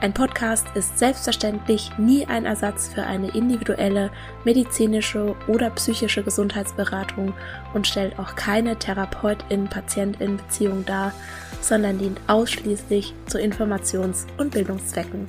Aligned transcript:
ein 0.00 0.14
Podcast 0.14 0.66
ist 0.74 0.98
selbstverständlich 0.98 1.90
nie 1.98 2.24
ein 2.24 2.46
Ersatz 2.46 2.88
für 2.88 3.02
eine 3.02 3.34
individuelle 3.34 4.10
medizinische 4.44 5.36
oder 5.46 5.68
psychische 5.70 6.22
Gesundheitsberatung 6.22 7.34
und 7.74 7.86
stellt 7.86 8.18
auch 8.18 8.34
keine 8.34 8.78
Therapeutin-Patientin-Beziehung 8.78 10.86
dar, 10.86 11.12
sondern 11.60 11.98
dient 11.98 12.18
ausschließlich 12.28 13.12
zu 13.26 13.38
Informations- 13.38 14.24
und 14.38 14.52
Bildungszwecken. 14.52 15.26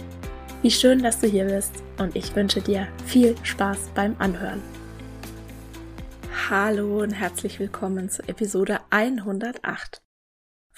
Wie 0.61 0.71
schön, 0.71 1.03
dass 1.03 1.19
du 1.19 1.27
hier 1.27 1.45
bist 1.45 1.73
und 1.97 2.15
ich 2.15 2.33
wünsche 2.33 2.61
dir 2.61 2.87
viel 3.05 3.35
Spaß 3.43 3.89
beim 3.93 4.15
Anhören. 4.19 4.61
Hallo 6.49 7.01
und 7.01 7.11
herzlich 7.11 7.59
willkommen 7.59 8.09
zur 8.09 8.29
Episode 8.29 8.79
108. 8.89 10.01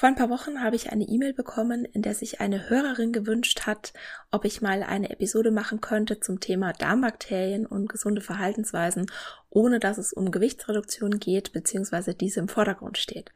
Vor 0.04 0.10
ein 0.10 0.16
paar 0.16 0.30
Wochen 0.30 0.62
habe 0.62 0.76
ich 0.76 0.92
eine 0.92 1.06
E-Mail 1.06 1.32
bekommen, 1.32 1.86
in 1.86 2.02
der 2.02 2.14
sich 2.14 2.42
eine 2.42 2.70
Hörerin 2.70 3.14
gewünscht 3.14 3.62
hat, 3.66 3.94
ob 4.32 4.44
ich 4.44 4.62
mal 4.62 4.84
eine 4.84 5.10
Episode 5.10 5.50
machen 5.50 5.80
könnte 5.80 6.20
zum 6.20 6.42
Thema 6.42 6.74
Darmbakterien 6.74 7.66
und 7.66 7.88
gesunde 7.88 8.20
Verhaltensweisen, 8.20 9.10
ohne 9.50 9.80
dass 9.80 9.98
es 9.98 10.12
um 10.12 10.30
Gewichtsreduktion 10.30 11.20
geht, 11.20 11.54
beziehungsweise 11.54 12.16
diese 12.16 12.42
im 12.42 12.50
Vordergrund 12.50 12.98
steht. 12.98 13.32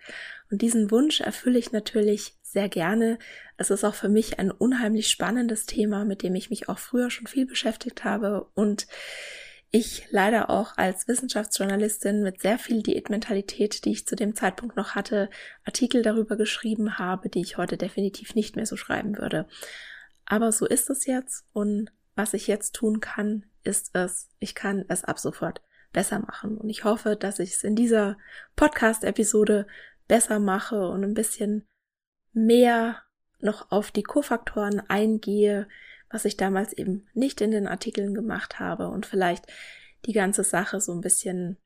Und 0.51 0.61
diesen 0.61 0.91
Wunsch 0.91 1.21
erfülle 1.21 1.57
ich 1.57 1.71
natürlich 1.71 2.35
sehr 2.41 2.67
gerne. 2.67 3.17
Es 3.55 3.69
ist 3.69 3.85
auch 3.85 3.95
für 3.95 4.09
mich 4.09 4.38
ein 4.38 4.51
unheimlich 4.51 5.07
spannendes 5.07 5.67
Thema, 5.67 6.03
mit 6.03 6.21
dem 6.21 6.35
ich 6.35 6.49
mich 6.49 6.67
auch 6.67 6.79
früher 6.79 7.09
schon 7.09 7.27
viel 7.27 7.45
beschäftigt 7.45 8.03
habe 8.03 8.45
und 8.55 8.88
ich 9.69 10.07
leider 10.11 10.49
auch 10.49 10.77
als 10.77 11.07
Wissenschaftsjournalistin 11.07 12.23
mit 12.23 12.41
sehr 12.41 12.57
viel 12.57 12.81
Diätmentalität, 12.81 13.83
die 13.83 13.91
ich 13.91 14.07
zu 14.07 14.15
dem 14.15 14.35
Zeitpunkt 14.35 14.77
noch 14.77 14.95
hatte, 14.95 15.29
Artikel 15.65 16.01
darüber 16.01 16.37
geschrieben 16.37 16.97
habe, 16.97 17.29
die 17.29 17.41
ich 17.41 17.57
heute 17.57 17.77
definitiv 17.77 18.33
nicht 18.33 18.55
mehr 18.55 18.65
so 18.65 18.77
schreiben 18.77 19.17
würde. 19.17 19.47
Aber 20.25 20.51
so 20.51 20.66
ist 20.66 20.89
es 20.89 21.06
jetzt 21.06 21.45
und 21.53 21.91
was 22.16 22.33
ich 22.33 22.47
jetzt 22.47 22.73
tun 22.73 23.00
kann, 23.00 23.45
ist 23.63 23.91
es, 23.94 24.29
ich 24.39 24.56
kann 24.56 24.85
es 24.88 25.03
ab 25.03 25.19
sofort 25.19 25.61
besser 25.94 26.19
machen. 26.19 26.57
Und 26.57 26.69
ich 26.69 26.83
hoffe, 26.83 27.16
dass 27.16 27.39
ich 27.39 27.53
es 27.53 27.63
in 27.63 27.75
dieser 27.75 28.17
Podcast-Episode 28.56 29.67
besser 30.07 30.39
mache 30.39 30.88
und 30.88 31.03
ein 31.03 31.13
bisschen 31.13 31.67
mehr 32.33 33.03
noch 33.39 33.72
auf 33.72 33.91
die 33.91 34.03
Kofaktoren 34.03 34.79
eingehe, 34.89 35.67
was 36.09 36.25
ich 36.25 36.38
damals 36.38 36.73
eben 36.73 37.07
nicht 37.13 37.41
in 37.41 37.51
den 37.51 37.68
Artikeln 37.68 38.13
gemacht 38.13 38.59
habe 38.59 38.90
und 38.90 39.06
vielleicht 39.06 39.45
die 40.06 40.13
ganze 40.13 40.44
Sache 40.44 40.79
so 40.79 40.94
ein 40.94 41.01
bisschen 41.01 41.57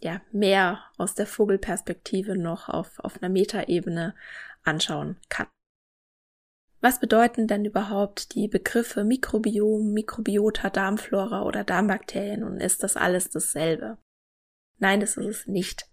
ja 0.00 0.20
mehr 0.32 0.84
aus 0.98 1.14
der 1.14 1.26
Vogelperspektive 1.26 2.36
noch 2.36 2.68
auf, 2.68 2.98
auf 2.98 3.22
einer 3.22 3.30
Metaebene 3.30 4.14
anschauen 4.62 5.16
kann. 5.28 5.46
Was 6.80 7.00
bedeuten 7.00 7.48
denn 7.48 7.64
überhaupt 7.64 8.34
die 8.34 8.48
Begriffe 8.48 9.02
Mikrobiom, 9.02 9.92
Mikrobiota, 9.92 10.70
Darmflora 10.70 11.42
oder 11.42 11.64
Darmbakterien 11.64 12.44
und 12.44 12.60
ist 12.60 12.82
das 12.82 12.96
alles 12.96 13.30
dasselbe? 13.30 13.98
Nein, 14.78 15.00
das 15.00 15.16
ist 15.16 15.26
es 15.26 15.46
nicht. 15.46 15.90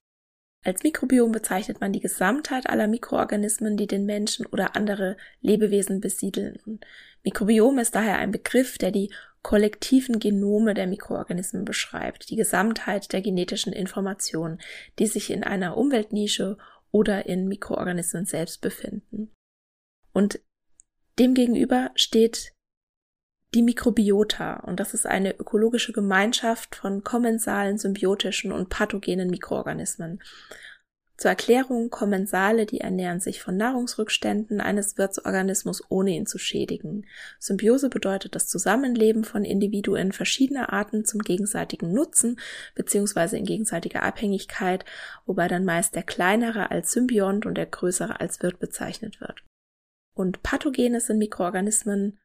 Als 0.64 0.84
Mikrobiom 0.84 1.32
bezeichnet 1.32 1.82
man 1.82 1.92
die 1.92 2.00
Gesamtheit 2.00 2.70
aller 2.70 2.88
Mikroorganismen, 2.88 3.76
die 3.76 3.88
den 3.88 4.06
Menschen 4.06 4.46
oder 4.46 4.76
andere 4.76 5.18
Lebewesen 5.42 6.00
besiedeln. 6.00 6.58
Und 6.66 6.86
Mikrobiom 7.24 7.80
ist 7.80 7.96
daher 7.96 8.18
ein 8.18 8.32
Begriff, 8.32 8.78
der 8.78 8.92
die 8.92 9.14
kollektiven 9.42 10.20
Genome 10.20 10.74
der 10.74 10.88
Mikroorganismen 10.88 11.66
beschreibt, 11.66 12.30
die 12.30 12.38
Gesamtheit 12.38 13.12
der 13.12 13.22
genetischen 13.22 13.74
Informationen, 13.74 14.60
die 15.00 15.08
sich 15.08 15.32
in 15.32 15.44
einer 15.44 15.76
Umweltnische 15.76 16.58
oder 16.92 17.26
in 17.26 17.50
Mikroorganismen 17.50 18.26
selbst 18.26 18.62
befinden. 18.62 19.34
Und 20.14 20.40
demgegenüber 21.20 21.92
steht 21.96 22.53
die 23.54 23.62
Mikrobiota 23.62 24.62
und 24.62 24.80
das 24.80 24.94
ist 24.94 25.06
eine 25.06 25.38
ökologische 25.38 25.94
Gemeinschaft 25.94 26.76
von 26.76 27.04
kommensalen, 27.04 27.78
symbiotischen 27.78 28.52
und 28.52 28.70
pathogenen 28.70 29.30
Mikroorganismen. 29.30 30.20
Zur 31.16 31.30
Erklärung, 31.30 31.92
Kommensale, 31.92 32.66
die 32.66 32.82
ernähren 32.82 33.20
sich 33.20 33.42
von 33.42 33.56
Nahrungsrückständen 33.56 34.60
eines 34.60 34.98
Wirtsorganismus, 34.98 35.84
ohne 35.90 36.12
ihn 36.12 36.26
zu 36.26 36.40
schädigen. 36.40 37.06
Symbiose 37.40 37.90
bedeutet 37.90 38.34
das 38.34 38.48
Zusammenleben 38.48 39.24
von 39.24 39.46
Individuen 39.46 40.12
verschiedener 40.12 40.74
Arten 40.74 41.06
zum 41.06 41.22
gegenseitigen 41.22 41.94
Nutzen 41.94 42.40
bzw. 42.74 43.38
in 43.38 43.46
gegenseitiger 43.46 44.02
Abhängigkeit, 44.02 44.86
wobei 45.26 45.48
dann 45.48 45.66
meist 45.66 45.96
der 45.96 46.04
kleinere 46.04 46.72
als 46.72 46.92
Symbiont 46.92 47.46
und 47.46 47.56
der 47.56 47.68
größere 47.68 48.20
als 48.20 48.42
Wirt 48.42 48.60
bezeichnet 48.60 49.22
wird. 49.22 49.44
Und 50.16 50.42
Pathogene 50.42 51.00
sind 51.00 51.20
Mikroorganismen, 51.20 52.20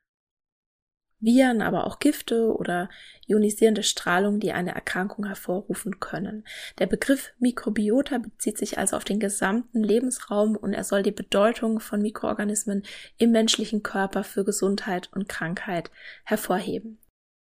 Viren, 1.21 1.63
aber 1.63 1.87
auch 1.87 1.99
Gifte 1.99 2.55
oder 2.55 2.89
ionisierende 3.27 3.83
Strahlung, 3.83 4.41
die 4.41 4.53
eine 4.53 4.75
Erkrankung 4.75 5.27
hervorrufen 5.27 5.99
können. 6.01 6.45
Der 6.79 6.87
Begriff 6.87 7.33
Mikrobiota 7.39 8.19
bezieht 8.19 8.59
sich 8.59 8.79
also 8.79 8.97
auf 8.97 9.05
den 9.05 9.19
gesamten 9.19 9.83
Lebensraum 9.83 10.57
und 10.57 10.73
er 10.73 10.85
soll 10.85 11.03
die 11.03 11.13
Bedeutung 11.13 11.81
von 11.81 12.01
Mikroorganismen 12.01 12.85
im 13.17 13.33
menschlichen 13.33 13.83
Körper 13.83 14.23
für 14.23 14.45
Gesundheit 14.45 15.11
und 15.13 15.29
Krankheit 15.29 15.91
hervorheben. 16.25 16.99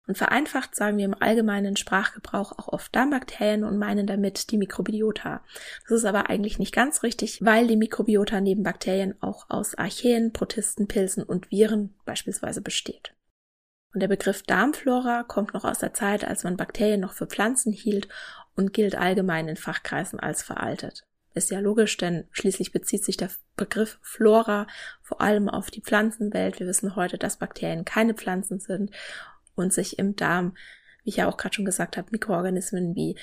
Und 0.05 0.17
vereinfacht 0.17 0.75
sagen 0.75 0.97
wir 0.97 1.05
im 1.05 1.15
allgemeinen 1.17 1.77
Sprachgebrauch 1.77 2.51
auch 2.51 2.67
oft 2.67 2.93
Darmbakterien 2.93 3.63
und 3.63 3.77
meinen 3.77 4.05
damit 4.05 4.51
die 4.51 4.57
Mikrobiota. 4.57 5.43
Das 5.87 5.99
ist 5.99 6.05
aber 6.05 6.29
eigentlich 6.29 6.59
nicht 6.59 6.75
ganz 6.75 7.03
richtig, 7.03 7.39
weil 7.41 7.67
die 7.67 7.77
Mikrobiota 7.77 8.41
neben 8.41 8.63
Bakterien 8.63 9.15
auch 9.21 9.49
aus 9.49 9.75
Archäen, 9.75 10.33
Protisten, 10.33 10.87
Pilzen 10.87 11.23
und 11.23 11.51
Viren 11.51 11.95
beispielsweise 12.05 12.61
besteht. 12.61 13.13
Und 13.93 13.99
der 13.99 14.07
Begriff 14.07 14.41
Darmflora 14.43 15.23
kommt 15.23 15.53
noch 15.53 15.63
aus 15.63 15.79
der 15.79 15.93
Zeit, 15.93 16.25
als 16.25 16.43
man 16.43 16.57
Bakterien 16.57 16.99
noch 16.99 17.13
für 17.13 17.27
Pflanzen 17.27 17.71
hielt 17.71 18.07
und 18.55 18.73
gilt 18.73 18.95
allgemein 18.95 19.47
in 19.47 19.55
Fachkreisen 19.55 20.19
als 20.19 20.41
veraltet. 20.41 21.05
Ist 21.35 21.51
ja 21.51 21.59
logisch, 21.59 21.97
denn 21.97 22.27
schließlich 22.31 22.71
bezieht 22.71 23.03
sich 23.03 23.17
der 23.17 23.29
Begriff 23.55 23.99
Flora 24.01 24.67
vor 25.01 25.21
allem 25.21 25.49
auf 25.49 25.71
die 25.71 25.81
Pflanzenwelt. 25.81 26.59
Wir 26.59 26.67
wissen 26.67 26.95
heute, 26.95 27.17
dass 27.17 27.37
Bakterien 27.37 27.85
keine 27.85 28.13
Pflanzen 28.13 28.59
sind 28.59 28.91
und 29.55 29.73
sich 29.73 29.99
im 29.99 30.15
Darm, 30.15 30.55
wie 31.03 31.09
ich 31.09 31.17
ja 31.17 31.27
auch 31.27 31.37
gerade 31.37 31.55
schon 31.55 31.65
gesagt 31.65 31.97
habe, 31.97 32.09
Mikroorganismen 32.11 32.95
wie 32.95 33.15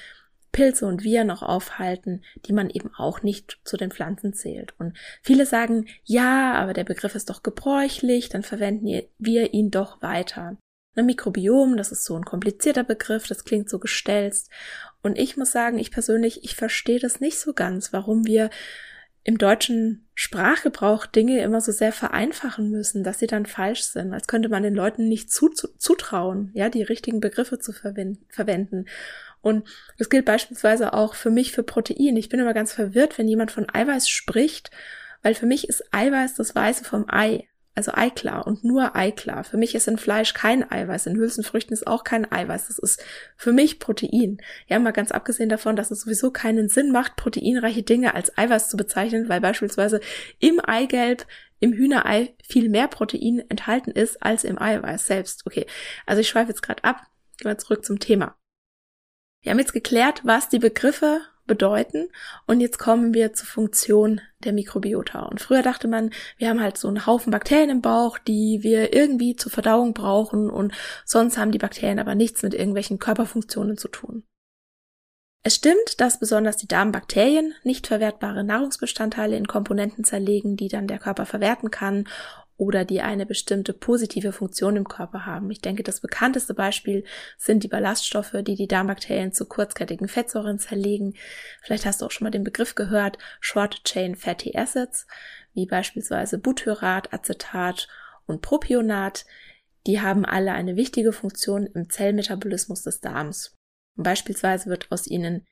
Pilze 0.52 0.86
und 0.86 1.04
Viren 1.04 1.28
noch 1.28 1.42
aufhalten, 1.42 2.22
die 2.46 2.52
man 2.52 2.70
eben 2.70 2.90
auch 2.94 3.22
nicht 3.22 3.58
zu 3.64 3.76
den 3.76 3.90
Pflanzen 3.90 4.32
zählt. 4.32 4.74
Und 4.78 4.96
viele 5.22 5.46
sagen, 5.46 5.86
ja, 6.04 6.54
aber 6.54 6.72
der 6.72 6.84
Begriff 6.84 7.14
ist 7.14 7.30
doch 7.30 7.42
gebräuchlich, 7.42 8.28
dann 8.28 8.42
verwenden 8.42 9.02
wir 9.18 9.54
ihn 9.54 9.70
doch 9.70 10.02
weiter. 10.02 10.56
Ein 10.96 11.06
Mikrobiom, 11.06 11.76
das 11.76 11.92
ist 11.92 12.04
so 12.04 12.16
ein 12.16 12.24
komplizierter 12.24 12.82
Begriff, 12.82 13.28
das 13.28 13.44
klingt 13.44 13.70
so 13.70 13.78
gestelzt. 13.78 14.50
Und 15.02 15.18
ich 15.18 15.36
muss 15.36 15.52
sagen, 15.52 15.78
ich 15.78 15.92
persönlich, 15.92 16.42
ich 16.44 16.56
verstehe 16.56 16.98
das 16.98 17.20
nicht 17.20 17.38
so 17.38 17.52
ganz, 17.52 17.92
warum 17.92 18.26
wir 18.26 18.50
im 19.22 19.38
deutschen 19.38 20.08
Sprachgebrauch 20.14 21.06
Dinge 21.06 21.42
immer 21.42 21.60
so 21.60 21.72
sehr 21.72 21.92
vereinfachen 21.92 22.70
müssen, 22.70 23.04
dass 23.04 23.18
sie 23.18 23.26
dann 23.26 23.46
falsch 23.46 23.82
sind, 23.82 24.12
als 24.12 24.26
könnte 24.26 24.48
man 24.48 24.62
den 24.62 24.74
Leuten 24.74 25.08
nicht 25.08 25.30
zu, 25.30 25.48
zu, 25.48 25.68
zutrauen, 25.76 26.50
ja, 26.54 26.68
die 26.68 26.82
richtigen 26.82 27.20
Begriffe 27.20 27.58
zu 27.58 27.72
verwenden. 27.72 28.86
Und 29.42 29.68
das 29.98 30.08
gilt 30.08 30.24
beispielsweise 30.24 30.92
auch 30.92 31.14
für 31.14 31.30
mich 31.30 31.52
für 31.52 31.62
Protein. 31.62 32.16
Ich 32.16 32.28
bin 32.28 32.40
immer 32.40 32.54
ganz 32.54 32.72
verwirrt, 32.72 33.18
wenn 33.18 33.28
jemand 33.28 33.50
von 33.50 33.66
Eiweiß 33.72 34.08
spricht, 34.08 34.70
weil 35.22 35.34
für 35.34 35.46
mich 35.46 35.68
ist 35.68 35.84
Eiweiß 35.92 36.34
das 36.34 36.54
Weiße 36.54 36.84
vom 36.84 37.06
Ei. 37.08 37.49
Also 37.80 37.92
Eiklar 37.94 38.46
und 38.46 38.62
nur 38.62 38.94
Eiklar. 38.94 39.42
Für 39.42 39.56
mich 39.56 39.74
ist 39.74 39.88
in 39.88 39.96
Fleisch 39.96 40.34
kein 40.34 40.70
Eiweiß, 40.70 41.06
in 41.06 41.16
Hülsenfrüchten 41.16 41.72
ist 41.72 41.86
auch 41.86 42.04
kein 42.04 42.30
Eiweiß. 42.30 42.66
Das 42.66 42.78
ist 42.78 43.02
für 43.36 43.52
mich 43.52 43.78
Protein. 43.78 44.38
Ja, 44.66 44.78
mal 44.78 44.92
ganz 44.92 45.12
abgesehen 45.12 45.48
davon, 45.48 45.76
dass 45.76 45.90
es 45.90 46.02
sowieso 46.02 46.30
keinen 46.30 46.68
Sinn 46.68 46.92
macht, 46.92 47.16
proteinreiche 47.16 47.82
Dinge 47.82 48.14
als 48.14 48.36
Eiweiß 48.36 48.68
zu 48.68 48.76
bezeichnen, 48.76 49.30
weil 49.30 49.40
beispielsweise 49.40 50.00
im 50.38 50.60
Eigelb 50.60 51.26
im 51.58 51.72
Hühnerei 51.72 52.34
viel 52.46 52.68
mehr 52.68 52.88
Protein 52.88 53.42
enthalten 53.48 53.92
ist 53.92 54.22
als 54.22 54.44
im 54.44 54.60
Eiweiß 54.60 55.06
selbst. 55.06 55.46
Okay, 55.46 55.66
also 56.04 56.20
ich 56.20 56.28
schweife 56.28 56.50
jetzt 56.50 56.62
gerade 56.62 56.84
ab. 56.84 57.06
Gehen 57.38 57.50
wir 57.50 57.56
zurück 57.56 57.82
zum 57.82 57.98
Thema. 57.98 58.36
Wir 59.42 59.52
haben 59.52 59.58
jetzt 59.58 59.72
geklärt, 59.72 60.20
was 60.24 60.50
die 60.50 60.58
Begriffe 60.58 61.22
bedeuten. 61.50 62.08
Und 62.46 62.60
jetzt 62.60 62.78
kommen 62.78 63.12
wir 63.12 63.32
zur 63.34 63.48
Funktion 63.48 64.20
der 64.44 64.52
Mikrobiota. 64.52 65.22
Und 65.22 65.40
früher 65.40 65.62
dachte 65.62 65.88
man, 65.88 66.10
wir 66.38 66.48
haben 66.48 66.62
halt 66.62 66.78
so 66.78 66.86
einen 66.86 67.06
Haufen 67.06 67.32
Bakterien 67.32 67.70
im 67.70 67.82
Bauch, 67.82 68.18
die 68.18 68.60
wir 68.62 68.94
irgendwie 68.94 69.34
zur 69.34 69.50
Verdauung 69.50 69.92
brauchen 69.92 70.48
und 70.48 70.72
sonst 71.04 71.36
haben 71.36 71.50
die 71.50 71.58
Bakterien 71.58 71.98
aber 71.98 72.14
nichts 72.14 72.42
mit 72.42 72.54
irgendwelchen 72.54 73.00
Körperfunktionen 73.00 73.76
zu 73.76 73.88
tun. 73.88 74.22
Es 75.42 75.56
stimmt, 75.56 76.00
dass 76.00 76.20
besonders 76.20 76.56
die 76.56 76.68
Darmbakterien 76.68 77.54
nicht 77.64 77.86
verwertbare 77.86 78.44
Nahrungsbestandteile 78.44 79.36
in 79.36 79.48
Komponenten 79.48 80.04
zerlegen, 80.04 80.56
die 80.56 80.68
dann 80.68 80.86
der 80.86 80.98
Körper 80.98 81.26
verwerten 81.26 81.70
kann 81.70 82.06
oder 82.60 82.84
die 82.84 83.00
eine 83.00 83.24
bestimmte 83.24 83.72
positive 83.72 84.32
Funktion 84.32 84.76
im 84.76 84.86
Körper 84.86 85.24
haben. 85.24 85.50
Ich 85.50 85.62
denke, 85.62 85.82
das 85.82 86.00
bekannteste 86.00 86.52
Beispiel 86.52 87.04
sind 87.38 87.64
die 87.64 87.68
Ballaststoffe, 87.68 88.36
die 88.42 88.54
die 88.54 88.68
Darmbakterien 88.68 89.32
zu 89.32 89.46
kurzkettigen 89.46 90.08
Fettsäuren 90.08 90.58
zerlegen. 90.58 91.14
Vielleicht 91.62 91.86
hast 91.86 92.02
du 92.02 92.04
auch 92.04 92.10
schon 92.10 92.26
mal 92.26 92.30
den 92.30 92.44
Begriff 92.44 92.74
gehört, 92.74 93.16
Short 93.40 93.82
Chain 93.84 94.14
Fatty 94.14 94.58
Acids, 94.58 95.06
wie 95.54 95.64
beispielsweise 95.64 96.36
Butyrat, 96.36 97.14
Acetat 97.14 97.88
und 98.26 98.42
Propionat. 98.42 99.24
Die 99.86 100.02
haben 100.02 100.26
alle 100.26 100.52
eine 100.52 100.76
wichtige 100.76 101.14
Funktion 101.14 101.64
im 101.64 101.88
Zellmetabolismus 101.88 102.82
des 102.82 103.00
Darms. 103.00 103.56
Beispielsweise 103.96 104.68
wird 104.68 104.92
aus 104.92 105.06
ihnen 105.06 105.46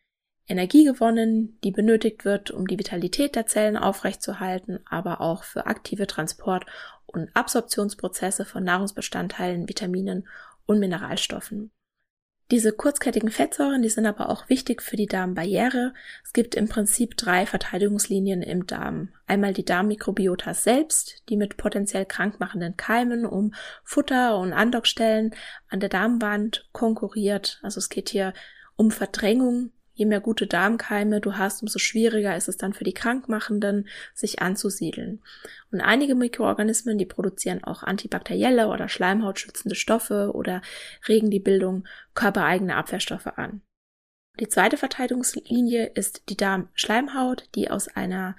Energie 0.47 0.85
gewonnen, 0.85 1.59
die 1.65 1.71
benötigt 1.71 2.27
wird, 2.27 2.51
um 2.51 2.67
die 2.67 2.79
Vitalität 2.79 3.35
der 3.35 3.47
Zellen 3.47 3.79
aufrechtzuerhalten, 3.79 4.81
aber 4.91 5.23
auch 5.23 5.45
für 5.45 5.65
aktive 5.67 6.07
Transport- 6.07 6.67
und 7.09 7.35
Absorptionsprozesse 7.35 8.45
von 8.45 8.65
Nahrungsbestandteilen, 8.65 9.69
Vitaminen 9.69 10.29
und 10.67 10.79
Mineralstoffen. 10.79 11.73
Diese 12.51 12.73
kurzkettigen 12.73 13.31
Fettsäuren, 13.31 13.83
die 13.83 13.91
sind 13.91 14.07
aber 14.07 14.31
auch 14.31 14.49
wichtig 14.49 14.81
für 14.81 14.97
die 14.97 15.07
Darmbarriere. 15.07 15.93
Es 16.25 16.33
gibt 16.33 16.55
im 16.55 16.67
Prinzip 16.67 17.15
drei 17.15 17.45
Verteidigungslinien 17.45 18.41
im 18.41 18.67
Darm. 18.67 19.11
Einmal 19.27 19.53
die 19.53 19.67
Darmmikrobiota 19.67 20.55
selbst, 20.55 21.23
die 21.29 21.37
mit 21.37 21.59
potenziell 21.59 22.07
krankmachenden 22.07 22.79
Keimen 22.79 23.27
um 23.27 23.53
Futter 23.85 24.39
und 24.39 24.55
Andockstellen 24.55 25.35
an 25.69 25.81
der 25.81 25.91
Darmwand 25.91 26.71
konkurriert. 26.73 27.61
Also 27.63 27.81
es 27.81 27.91
geht 27.91 28.09
hier 28.09 28.33
um 28.77 28.91
Verdrängung 28.91 29.73
Je 29.99 30.07
mehr 30.07 30.21
gute 30.21 30.47
Darmkeime 30.47 31.21
du 31.21 31.39
hast, 31.39 31.61
umso 31.61 31.81
schwieriger 31.81 32.37
ist 32.37 32.49
es 32.49 32.57
dann 32.57 32.73
für 32.73 32.85
die 32.85 32.95
Krankmachenden, 32.95 33.89
sich 34.15 34.41
anzusiedeln. 34.41 35.21
Und 35.73 35.81
einige 35.81 36.15
Mikroorganismen, 36.15 36.99
die 36.99 37.05
produzieren 37.05 37.65
auch 37.65 37.83
antibakterielle 37.83 38.69
oder 38.69 38.89
schleimhautschützende 38.89 39.75
Stoffe 39.75 40.31
oder 40.35 40.63
regen 41.09 41.33
die 41.33 41.41
Bildung 41.41 41.85
körpereigener 42.15 42.77
Abwehrstoffe 42.77 43.27
an. 43.27 43.63
Die 44.39 44.47
zweite 44.47 44.77
Verteidigungslinie 44.77 45.87
ist 45.87 46.29
die 46.29 46.37
Darmschleimhaut, 46.37 47.49
die 47.57 47.69
aus 47.69 47.89
einer 47.89 48.37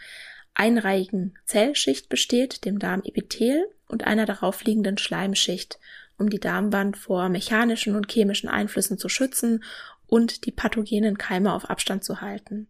einreihigen 0.53 1.37
Zellschicht 1.43 2.07
besteht, 2.07 2.63
dem 2.63 2.79
Darmepithel 2.79 3.65
und 3.89 4.07
einer 4.07 4.25
darauf 4.25 4.63
liegenden 4.63 4.97
Schleimschicht, 4.97 5.77
um 6.17 6.29
die 6.29 6.39
Darmwand 6.39 6.95
vor 6.95 7.27
mechanischen 7.27 7.97
und 7.97 8.09
chemischen 8.09 8.47
Einflüssen 8.47 8.97
zu 8.97 9.09
schützen 9.09 9.61
und 10.09 10.45
die 10.45 10.51
pathogenen 10.51 11.17
Keime 11.17 11.53
auf 11.53 11.69
Abstand 11.69 12.03
zu 12.03 12.21
halten. 12.21 12.67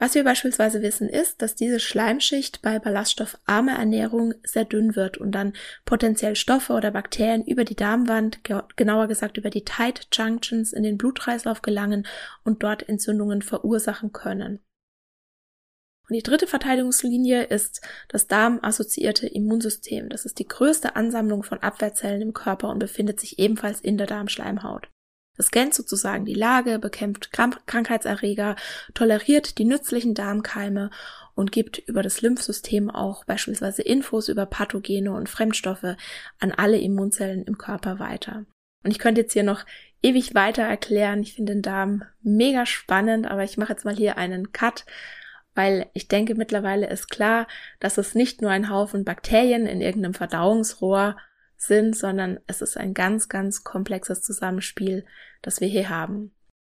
Was 0.00 0.14
wir 0.14 0.24
beispielsweise 0.24 0.80
wissen 0.80 1.10
ist, 1.10 1.42
dass 1.42 1.56
diese 1.56 1.78
Schleimschicht 1.78 2.62
bei 2.62 2.78
ballaststoffarmer 2.78 3.72
Ernährung 3.72 4.32
sehr 4.42 4.64
dünn 4.64 4.96
wird 4.96 5.18
und 5.18 5.32
dann 5.32 5.52
potenziell 5.84 6.36
Stoffe 6.36 6.72
oder 6.72 6.90
Bakterien 6.90 7.44
über 7.44 7.64
die 7.64 7.76
Darmwand, 7.76 8.40
genauer 8.76 9.08
gesagt 9.08 9.36
über 9.36 9.50
die 9.50 9.64
Tight 9.64 10.08
Junctions 10.10 10.72
in 10.72 10.84
den 10.84 10.96
Blutkreislauf 10.96 11.60
gelangen 11.60 12.06
und 12.44 12.62
dort 12.62 12.88
Entzündungen 12.88 13.42
verursachen 13.42 14.14
können. 14.14 14.60
Und 16.08 16.16
die 16.16 16.22
dritte 16.22 16.46
Verteidigungslinie 16.46 17.44
ist 17.44 17.82
das 18.08 18.26
darmassoziierte 18.26 19.26
Immunsystem. 19.28 20.08
Das 20.08 20.24
ist 20.24 20.38
die 20.38 20.48
größte 20.48 20.96
Ansammlung 20.96 21.42
von 21.42 21.58
Abwehrzellen 21.58 22.22
im 22.22 22.32
Körper 22.32 22.70
und 22.70 22.78
befindet 22.78 23.20
sich 23.20 23.38
ebenfalls 23.38 23.82
in 23.82 23.98
der 23.98 24.06
Darmschleimhaut. 24.06 24.88
Es 25.40 25.46
scannt 25.46 25.72
sozusagen 25.72 26.26
die 26.26 26.34
Lage, 26.34 26.78
bekämpft 26.78 27.32
Krankheitserreger, 27.32 28.56
toleriert 28.92 29.56
die 29.56 29.64
nützlichen 29.64 30.12
Darmkeime 30.12 30.90
und 31.34 31.50
gibt 31.50 31.78
über 31.78 32.02
das 32.02 32.20
Lymphsystem 32.20 32.90
auch 32.90 33.24
beispielsweise 33.24 33.80
Infos 33.80 34.28
über 34.28 34.44
Pathogene 34.44 35.12
und 35.12 35.30
Fremdstoffe 35.30 35.96
an 36.38 36.52
alle 36.52 36.78
Immunzellen 36.78 37.44
im 37.44 37.56
Körper 37.56 37.98
weiter. 37.98 38.44
Und 38.84 38.90
ich 38.90 38.98
könnte 38.98 39.22
jetzt 39.22 39.32
hier 39.32 39.42
noch 39.42 39.64
ewig 40.02 40.34
weiter 40.34 40.62
erklären. 40.62 41.22
Ich 41.22 41.34
finde 41.34 41.54
den 41.54 41.62
Darm 41.62 42.02
mega 42.22 42.66
spannend, 42.66 43.26
aber 43.26 43.42
ich 43.42 43.56
mache 43.56 43.72
jetzt 43.72 43.86
mal 43.86 43.96
hier 43.96 44.18
einen 44.18 44.52
Cut, 44.52 44.84
weil 45.54 45.86
ich 45.94 46.08
denke 46.08 46.34
mittlerweile 46.34 46.88
ist 46.88 47.08
klar, 47.08 47.46
dass 47.80 47.96
es 47.96 48.14
nicht 48.14 48.42
nur 48.42 48.50
ein 48.50 48.68
Haufen 48.68 49.06
Bakterien 49.06 49.66
in 49.66 49.80
irgendeinem 49.80 50.14
Verdauungsrohr 50.14 51.16
sind, 51.60 51.96
sondern 51.96 52.40
es 52.46 52.62
ist 52.62 52.76
ein 52.76 52.94
ganz, 52.94 53.28
ganz 53.28 53.64
komplexes 53.64 54.22
Zusammenspiel, 54.22 55.04
das 55.42 55.60
wir 55.60 55.68
hier 55.68 55.88
haben. 55.88 56.32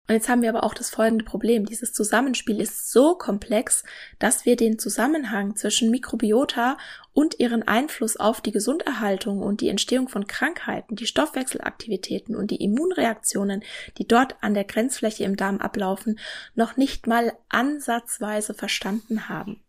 Und 0.09 0.17
jetzt 0.17 0.29
haben 0.29 0.43
wir 0.43 0.49
aber 0.49 0.65
auch 0.65 0.75
das 0.75 0.91
folgende 0.91 1.25
Problem. 1.25 1.65
Dieses 1.65 1.93
Zusammenspiel 1.93 2.61
ist 2.61 2.91
so 2.91 3.15
komplex, 3.15 3.85
dass 4.19 4.45
wir 4.45 4.57
den 4.57 4.81
Zusammenhang 4.81 5.55
zwischen 5.55 5.93
Mikrobiota 5.93 6.77
und 7.13 7.39
ihren 7.39 7.63
Einfluss 7.63 8.17
auf 8.17 8.41
die 8.41 8.51
Gesunderhaltung 8.51 9.39
und 9.39 9.61
die 9.61 9.69
Entstehung 9.69 10.09
von 10.09 10.27
Krankheiten, 10.27 10.97
die 10.97 11.07
Stoffwechselaktivitäten 11.07 12.35
und 12.35 12.51
die 12.51 12.63
Immunreaktionen, 12.63 13.63
die 13.97 14.09
dort 14.09 14.35
an 14.43 14.55
der 14.55 14.65
Grenzfläche 14.65 15.23
im 15.23 15.37
Darm 15.37 15.59
ablaufen, 15.59 16.19
noch 16.57 16.77
nicht 16.77 17.07
mal 17.07 17.33
ansatzweise 17.49 18.55
verstanden 18.55 19.29
haben. 19.29 19.63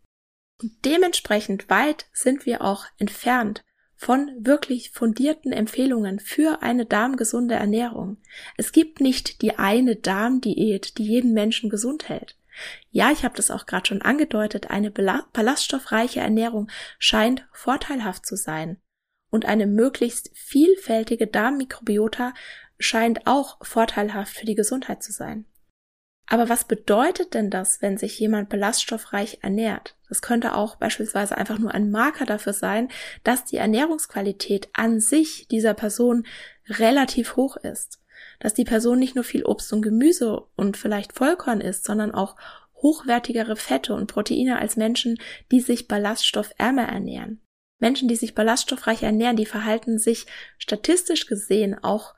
Und 0.60 0.72
dementsprechend 0.84 1.70
weit 1.70 2.06
sind 2.12 2.44
wir 2.44 2.62
auch 2.62 2.86
entfernt 2.98 3.64
von 4.04 4.30
wirklich 4.38 4.90
fundierten 4.90 5.50
Empfehlungen 5.50 6.20
für 6.20 6.60
eine 6.60 6.84
darmgesunde 6.84 7.54
Ernährung. 7.54 8.18
Es 8.58 8.72
gibt 8.72 9.00
nicht 9.00 9.40
die 9.40 9.58
eine 9.58 9.96
Darmdiät, 9.96 10.98
die 10.98 11.04
jeden 11.04 11.32
Menschen 11.32 11.70
gesund 11.70 12.10
hält. 12.10 12.36
Ja, 12.90 13.10
ich 13.10 13.24
habe 13.24 13.34
das 13.34 13.50
auch 13.50 13.64
gerade 13.64 13.86
schon 13.86 14.02
angedeutet, 14.02 14.68
eine 14.68 14.90
ballaststoffreiche 14.90 16.20
Ernährung 16.20 16.70
scheint 16.98 17.48
vorteilhaft 17.54 18.26
zu 18.26 18.36
sein. 18.36 18.76
Und 19.30 19.46
eine 19.46 19.66
möglichst 19.66 20.30
vielfältige 20.34 21.26
Darmmikrobiota 21.26 22.34
scheint 22.78 23.26
auch 23.26 23.56
vorteilhaft 23.64 24.34
für 24.34 24.44
die 24.44 24.54
Gesundheit 24.54 25.02
zu 25.02 25.12
sein. 25.12 25.46
Aber 26.26 26.48
was 26.48 26.64
bedeutet 26.64 27.34
denn 27.34 27.50
das, 27.50 27.82
wenn 27.82 27.98
sich 27.98 28.18
jemand 28.18 28.48
belaststoffreich 28.48 29.38
ernährt? 29.42 29.96
Das 30.08 30.22
könnte 30.22 30.54
auch 30.54 30.76
beispielsweise 30.76 31.36
einfach 31.36 31.58
nur 31.58 31.74
ein 31.74 31.90
Marker 31.90 32.24
dafür 32.24 32.52
sein, 32.52 32.88
dass 33.24 33.44
die 33.44 33.56
Ernährungsqualität 33.56 34.68
an 34.72 35.00
sich 35.00 35.48
dieser 35.48 35.74
Person 35.74 36.26
relativ 36.68 37.36
hoch 37.36 37.56
ist. 37.56 38.00
Dass 38.40 38.54
die 38.54 38.64
Person 38.64 38.98
nicht 38.98 39.14
nur 39.14 39.24
viel 39.24 39.44
Obst 39.44 39.72
und 39.72 39.82
Gemüse 39.82 40.46
und 40.56 40.76
vielleicht 40.76 41.12
Vollkorn 41.12 41.60
isst, 41.60 41.84
sondern 41.84 42.12
auch 42.12 42.36
hochwertigere 42.76 43.56
Fette 43.56 43.94
und 43.94 44.06
Proteine 44.06 44.58
als 44.58 44.76
Menschen, 44.76 45.18
die 45.50 45.60
sich 45.60 45.88
ballaststoffärmer 45.88 46.86
ernähren. 46.86 47.40
Menschen, 47.80 48.08
die 48.08 48.16
sich 48.16 48.34
ballaststoffreich 48.34 49.02
ernähren, 49.02 49.36
die 49.36 49.46
verhalten 49.46 49.98
sich 49.98 50.26
statistisch 50.58 51.26
gesehen 51.26 51.76
auch 51.82 52.14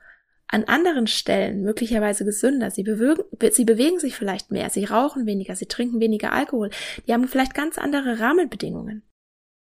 an 0.47 0.63
anderen 0.63 1.07
Stellen 1.07 1.61
möglicherweise 1.61 2.25
gesünder. 2.25 2.71
Sie 2.71 2.83
bewegen, 2.83 3.23
sie 3.51 3.65
bewegen 3.65 3.99
sich 3.99 4.15
vielleicht 4.15 4.51
mehr, 4.51 4.69
sie 4.69 4.85
rauchen 4.85 5.25
weniger, 5.25 5.55
sie 5.55 5.65
trinken 5.65 5.99
weniger 5.99 6.31
Alkohol, 6.31 6.69
die 7.05 7.13
haben 7.13 7.27
vielleicht 7.27 7.53
ganz 7.53 7.77
andere 7.77 8.19
Rahmenbedingungen. 8.19 9.03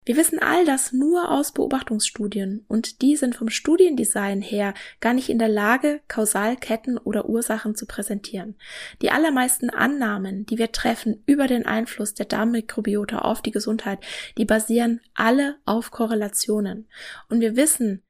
Wir 0.07 0.15
wissen 0.15 0.39
all 0.39 0.63
das 0.63 0.93
nur 0.93 1.29
aus 1.29 1.51
Beobachtungsstudien 1.51 2.63
und 2.69 3.01
die 3.01 3.17
sind 3.17 3.35
vom 3.35 3.49
Studiendesign 3.49 4.41
her 4.41 4.73
gar 5.01 5.13
nicht 5.13 5.27
in 5.27 5.37
der 5.37 5.49
Lage, 5.49 5.99
Kausalketten 6.07 6.97
oder 6.97 7.27
Ursachen 7.27 7.75
zu 7.75 7.85
präsentieren. 7.85 8.55
Die 9.01 9.11
allermeisten 9.11 9.69
Annahmen, 9.69 10.45
die 10.45 10.57
wir 10.57 10.71
treffen 10.71 11.23
über 11.25 11.47
den 11.47 11.65
Einfluss 11.65 12.13
der 12.13 12.25
Darmmikrobiota 12.25 13.17
auf 13.17 13.41
die 13.41 13.51
Gesundheit, 13.51 13.99
die 14.37 14.45
basieren 14.45 15.01
alle 15.13 15.57
auf 15.65 15.91
Korrelationen. 15.91 16.87
Und 17.27 17.41
wir 17.41 17.57
wissen, 17.57 18.01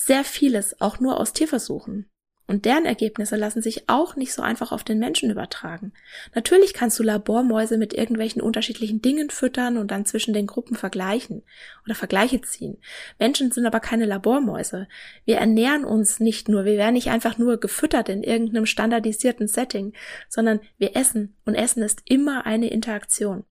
sehr 0.00 0.22
vieles 0.22 0.80
auch 0.80 1.00
nur 1.00 1.18
aus 1.18 1.32
Tierversuchen. 1.32 2.08
Und 2.46 2.64
deren 2.64 2.86
Ergebnisse 2.86 3.36
lassen 3.36 3.60
sich 3.60 3.90
auch 3.90 4.16
nicht 4.16 4.32
so 4.32 4.40
einfach 4.40 4.72
auf 4.72 4.82
den 4.82 4.98
Menschen 4.98 5.28
übertragen. 5.28 5.92
Natürlich 6.34 6.72
kannst 6.72 6.98
du 6.98 7.02
Labormäuse 7.02 7.76
mit 7.76 7.92
irgendwelchen 7.92 8.40
unterschiedlichen 8.40 9.02
Dingen 9.02 9.28
füttern 9.28 9.76
und 9.76 9.90
dann 9.90 10.06
zwischen 10.06 10.32
den 10.32 10.46
Gruppen 10.46 10.76
vergleichen 10.76 11.42
oder 11.84 11.94
Vergleiche 11.94 12.40
ziehen. 12.40 12.78
Menschen 13.18 13.50
sind 13.50 13.66
aber 13.66 13.80
keine 13.80 14.06
Labormäuse. 14.06 14.88
Wir 15.26 15.36
ernähren 15.38 15.84
uns 15.84 16.20
nicht 16.20 16.48
nur, 16.48 16.64
wir 16.64 16.78
werden 16.78 16.94
nicht 16.94 17.10
einfach 17.10 17.36
nur 17.36 17.58
gefüttert 17.58 18.08
in 18.08 18.22
irgendeinem 18.22 18.64
standardisierten 18.64 19.46
Setting, 19.46 19.92
sondern 20.30 20.60
wir 20.78 20.96
essen 20.96 21.36
und 21.44 21.54
Essen 21.54 21.82
ist 21.82 22.00
immer 22.06 22.46
eine 22.46 22.70
Interaktion. 22.70 23.44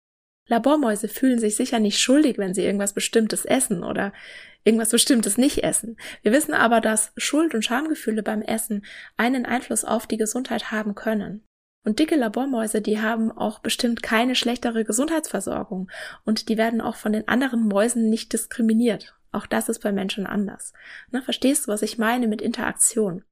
Labormäuse 0.48 1.08
fühlen 1.08 1.40
sich 1.40 1.56
sicher 1.56 1.80
nicht 1.80 2.00
schuldig, 2.00 2.38
wenn 2.38 2.54
sie 2.54 2.64
irgendwas 2.64 2.94
Bestimmtes 2.94 3.46
essen 3.46 3.84
oder 3.84 4.14
irgendwas 4.64 4.92
Bestimmtes 4.92 5.38
nicht 5.38 5.64
essen. 5.64 5.98
Wir 6.24 6.32
wissen 6.32 6.54
aber, 6.54 6.82
dass 6.82 7.12
Schuld- 7.18 7.56
und 7.56 7.64
Schamgefühle 7.64 8.24
beim 8.24 8.42
Essen 8.42 8.86
einen 9.16 9.46
Einfluss 9.46 9.86
auf 9.86 10.08
die 10.08 10.18
Gesundheit 10.18 10.72
haben 10.72 10.96
können. 10.96 11.44
Und 11.86 12.00
dicke 12.00 12.16
Labormäuse, 12.16 12.82
die 12.82 13.00
haben 13.00 13.32
auch 13.32 13.60
bestimmt 13.60 14.04
keine 14.04 14.36
schlechtere 14.36 14.84
Gesundheitsversorgung 14.84 15.90
und 16.26 16.50
die 16.50 16.58
werden 16.58 16.82
auch 16.82 16.98
von 16.98 17.14
den 17.14 17.30
anderen 17.30 17.66
Mäusen 17.66 18.10
nicht 18.10 18.34
diskriminiert. 18.34 19.16
Auch 19.32 19.46
das 19.46 19.70
ist 19.70 19.80
bei 19.80 19.94
Menschen 19.94 20.26
anders. 20.26 20.74
Na, 21.12 21.22
verstehst 21.22 21.66
du, 21.68 21.72
was 21.72 21.82
ich 21.82 21.98
meine 21.98 22.28
mit 22.28 22.42
Interaktion? 22.42 23.24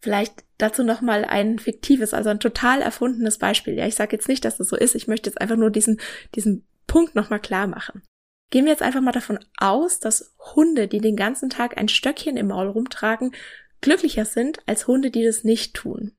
Vielleicht 0.00 0.44
dazu 0.58 0.84
nochmal 0.84 1.24
ein 1.24 1.58
fiktives, 1.58 2.14
also 2.14 2.30
ein 2.30 2.40
total 2.40 2.82
erfundenes 2.82 3.38
Beispiel. 3.38 3.74
Ja, 3.74 3.86
ich 3.86 3.96
sage 3.96 4.14
jetzt 4.16 4.28
nicht, 4.28 4.44
dass 4.44 4.58
das 4.58 4.68
so 4.68 4.76
ist. 4.76 4.94
Ich 4.94 5.08
möchte 5.08 5.28
jetzt 5.28 5.40
einfach 5.40 5.56
nur 5.56 5.70
diesen, 5.70 6.00
diesen 6.34 6.66
Punkt 6.86 7.14
nochmal 7.14 7.40
klar 7.40 7.66
machen. 7.66 8.02
Gehen 8.50 8.64
wir 8.64 8.72
jetzt 8.72 8.82
einfach 8.82 9.00
mal 9.00 9.12
davon 9.12 9.38
aus, 9.58 10.00
dass 10.00 10.34
Hunde, 10.54 10.88
die 10.88 11.00
den 11.00 11.16
ganzen 11.16 11.50
Tag 11.50 11.76
ein 11.76 11.88
Stöckchen 11.88 12.36
im 12.36 12.48
Maul 12.48 12.68
rumtragen, 12.68 13.34
glücklicher 13.80 14.24
sind 14.24 14.60
als 14.66 14.86
Hunde, 14.86 15.10
die 15.10 15.24
das 15.24 15.44
nicht 15.44 15.74
tun. 15.74 16.16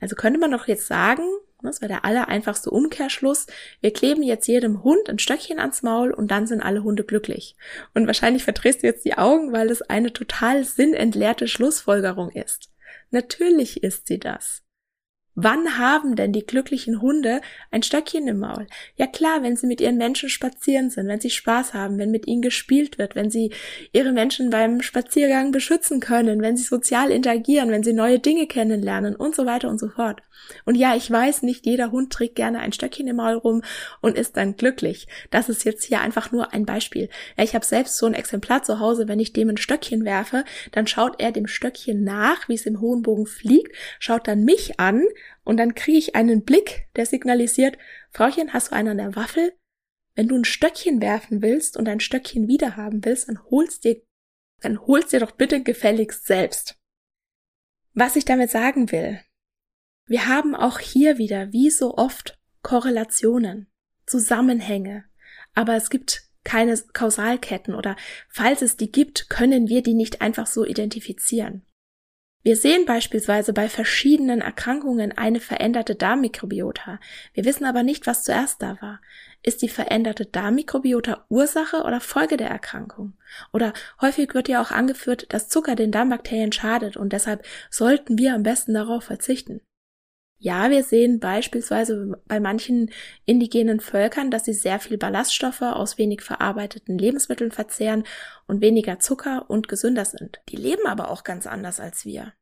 Also 0.00 0.16
könnte 0.16 0.40
man 0.40 0.50
doch 0.50 0.66
jetzt 0.66 0.86
sagen, 0.86 1.22
das 1.62 1.80
wäre 1.80 1.88
der 1.88 2.04
aller 2.04 2.28
einfachste 2.28 2.70
Umkehrschluss, 2.70 3.46
wir 3.80 3.92
kleben 3.92 4.22
jetzt 4.22 4.46
jedem 4.46 4.82
Hund 4.82 5.08
ein 5.08 5.18
Stöckchen 5.18 5.58
ans 5.58 5.82
Maul 5.82 6.12
und 6.12 6.30
dann 6.30 6.46
sind 6.46 6.62
alle 6.62 6.82
Hunde 6.82 7.04
glücklich. 7.04 7.56
Und 7.94 8.06
wahrscheinlich 8.06 8.44
verdrehst 8.44 8.82
du 8.82 8.86
jetzt 8.86 9.04
die 9.04 9.18
Augen, 9.18 9.52
weil 9.52 9.70
es 9.70 9.82
eine 9.82 10.12
total 10.12 10.64
sinnentleerte 10.64 11.48
Schlussfolgerung 11.48 12.30
ist. 12.30 12.70
Natürlich 13.10 13.82
ist 13.82 14.06
sie 14.06 14.18
das. 14.18 14.61
Wann 15.34 15.78
haben 15.78 16.14
denn 16.14 16.32
die 16.32 16.44
glücklichen 16.44 17.00
Hunde 17.00 17.40
ein 17.70 17.82
Stöckchen 17.82 18.28
im 18.28 18.40
Maul? 18.40 18.66
Ja 18.96 19.06
klar, 19.06 19.42
wenn 19.42 19.56
sie 19.56 19.66
mit 19.66 19.80
ihren 19.80 19.96
Menschen 19.96 20.28
spazieren 20.28 20.90
sind, 20.90 21.08
wenn 21.08 21.20
sie 21.20 21.30
Spaß 21.30 21.72
haben, 21.72 21.98
wenn 21.98 22.10
mit 22.10 22.26
ihnen 22.26 22.42
gespielt 22.42 22.98
wird, 22.98 23.14
wenn 23.14 23.30
sie 23.30 23.50
ihre 23.92 24.12
Menschen 24.12 24.50
beim 24.50 24.82
Spaziergang 24.82 25.50
beschützen 25.50 26.00
können, 26.00 26.42
wenn 26.42 26.58
sie 26.58 26.64
sozial 26.64 27.10
interagieren, 27.10 27.70
wenn 27.70 27.82
sie 27.82 27.94
neue 27.94 28.18
Dinge 28.18 28.46
kennenlernen 28.46 29.16
und 29.16 29.34
so 29.34 29.46
weiter 29.46 29.70
und 29.70 29.80
so 29.80 29.88
fort. 29.88 30.20
Und 30.66 30.74
ja, 30.74 30.96
ich 30.96 31.10
weiß, 31.10 31.42
nicht 31.42 31.64
jeder 31.64 31.92
Hund 31.92 32.12
trägt 32.12 32.34
gerne 32.34 32.58
ein 32.58 32.72
Stöckchen 32.72 33.06
im 33.06 33.16
Maul 33.16 33.36
rum 33.36 33.62
und 34.02 34.18
ist 34.18 34.36
dann 34.36 34.56
glücklich. 34.56 35.06
Das 35.30 35.48
ist 35.48 35.64
jetzt 35.64 35.84
hier 35.84 36.00
einfach 36.00 36.30
nur 36.32 36.52
ein 36.52 36.66
Beispiel. 36.66 37.08
Ja, 37.38 37.44
ich 37.44 37.54
habe 37.54 37.64
selbst 37.64 37.96
so 37.96 38.04
ein 38.04 38.14
Exemplar 38.14 38.62
zu 38.62 38.80
Hause, 38.80 39.08
wenn 39.08 39.20
ich 39.20 39.32
dem 39.32 39.48
ein 39.48 39.56
Stöckchen 39.56 40.04
werfe, 40.04 40.44
dann 40.72 40.86
schaut 40.86 41.20
er 41.20 41.32
dem 41.32 41.46
Stöckchen 41.46 42.04
nach, 42.04 42.48
wie 42.48 42.54
es 42.54 42.66
im 42.66 42.80
hohen 42.80 43.02
Bogen 43.02 43.26
fliegt, 43.26 43.74
schaut 43.98 44.28
dann 44.28 44.44
mich 44.44 44.78
an, 44.78 45.04
und 45.44 45.56
dann 45.56 45.74
kriege 45.74 45.98
ich 45.98 46.14
einen 46.14 46.44
Blick, 46.44 46.88
der 46.96 47.06
signalisiert, 47.06 47.78
Frauchen, 48.10 48.52
hast 48.52 48.70
du 48.70 48.76
einen 48.76 48.88
an 48.88 48.98
der 48.98 49.16
Waffel? 49.16 49.52
Wenn 50.14 50.28
du 50.28 50.36
ein 50.36 50.44
Stöckchen 50.44 51.00
werfen 51.00 51.42
willst 51.42 51.76
und 51.76 51.88
ein 51.88 52.00
Stöckchen 52.00 52.46
wiederhaben 52.46 53.04
willst, 53.04 53.28
dann 53.28 53.42
holst 53.50 53.84
dir, 53.84 54.02
dann 54.60 54.80
holst 54.80 55.12
dir 55.12 55.20
doch 55.20 55.32
bitte 55.32 55.62
gefälligst 55.62 56.26
selbst. 56.26 56.78
Was 57.94 58.16
ich 58.16 58.24
damit 58.24 58.50
sagen 58.50 58.92
will, 58.92 59.20
wir 60.06 60.26
haben 60.26 60.54
auch 60.54 60.78
hier 60.78 61.18
wieder, 61.18 61.52
wie 61.52 61.70
so 61.70 61.96
oft, 61.96 62.38
Korrelationen, 62.62 63.70
Zusammenhänge, 64.06 65.04
aber 65.54 65.74
es 65.76 65.90
gibt 65.90 66.28
keine 66.44 66.76
Kausalketten 66.92 67.74
oder 67.74 67.96
falls 68.28 68.62
es 68.62 68.76
die 68.76 68.90
gibt, 68.90 69.30
können 69.30 69.68
wir 69.68 69.82
die 69.82 69.94
nicht 69.94 70.20
einfach 70.20 70.46
so 70.46 70.64
identifizieren. 70.64 71.64
Wir 72.42 72.56
sehen 72.56 72.86
beispielsweise 72.86 73.52
bei 73.52 73.68
verschiedenen 73.68 74.40
Erkrankungen 74.40 75.16
eine 75.16 75.38
veränderte 75.38 75.94
Darmmikrobiota. 75.94 76.98
Wir 77.34 77.44
wissen 77.44 77.64
aber 77.64 77.84
nicht, 77.84 78.06
was 78.08 78.24
zuerst 78.24 78.62
da 78.62 78.78
war. 78.80 79.00
Ist 79.44 79.62
die 79.62 79.68
veränderte 79.68 80.26
Darmmikrobiota 80.26 81.24
Ursache 81.28 81.82
oder 81.84 82.00
Folge 82.00 82.36
der 82.36 82.48
Erkrankung? 82.48 83.12
Oder 83.52 83.72
häufig 84.00 84.34
wird 84.34 84.48
ja 84.48 84.60
auch 84.60 84.72
angeführt, 84.72 85.26
dass 85.28 85.48
Zucker 85.48 85.76
den 85.76 85.92
Darmbakterien 85.92 86.52
schadet 86.52 86.96
und 86.96 87.12
deshalb 87.12 87.44
sollten 87.70 88.18
wir 88.18 88.34
am 88.34 88.42
besten 88.42 88.74
darauf 88.74 89.04
verzichten. 89.04 89.60
Ja, 90.44 90.70
wir 90.70 90.82
sehen 90.82 91.20
beispielsweise 91.20 92.20
bei 92.26 92.40
manchen 92.40 92.90
indigenen 93.26 93.78
Völkern, 93.78 94.28
dass 94.32 94.44
sie 94.44 94.54
sehr 94.54 94.80
viel 94.80 94.98
Ballaststoffe 94.98 95.62
aus 95.62 95.98
wenig 95.98 96.20
verarbeiteten 96.20 96.98
Lebensmitteln 96.98 97.52
verzehren 97.52 98.02
und 98.48 98.60
weniger 98.60 98.98
Zucker 98.98 99.48
und 99.48 99.68
gesünder 99.68 100.04
sind. 100.04 100.40
Die 100.48 100.56
leben 100.56 100.84
aber 100.88 101.12
auch 101.12 101.22
ganz 101.22 101.46
anders 101.46 101.78
als 101.78 102.04
wir. 102.04 102.32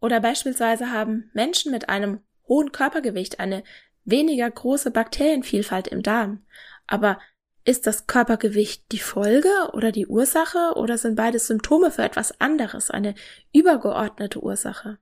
Oder 0.00 0.20
beispielsweise 0.20 0.92
haben 0.92 1.32
Menschen 1.34 1.72
mit 1.72 1.88
einem 1.88 2.20
hohen 2.46 2.70
Körpergewicht 2.70 3.40
eine 3.40 3.64
weniger 4.04 4.48
große 4.48 4.92
Bakterienvielfalt 4.92 5.88
im 5.88 6.04
Darm. 6.04 6.46
Aber 6.86 7.18
ist 7.64 7.88
das 7.88 8.06
Körpergewicht 8.06 8.92
die 8.92 9.00
Folge 9.00 9.50
oder 9.72 9.90
die 9.90 10.06
Ursache 10.06 10.74
oder 10.76 10.96
sind 10.96 11.16
beides 11.16 11.48
Symptome 11.48 11.90
für 11.90 12.04
etwas 12.04 12.40
anderes, 12.40 12.92
eine 12.92 13.16
übergeordnete 13.52 14.40
Ursache? 14.40 15.00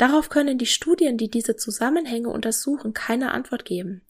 Darauf 0.00 0.30
können 0.30 0.56
die 0.56 0.64
Studien, 0.64 1.18
die 1.18 1.28
diese 1.28 1.56
Zusammenhänge 1.56 2.30
untersuchen, 2.30 2.94
keine 2.94 3.32
Antwort 3.32 3.66
geben. 3.66 4.00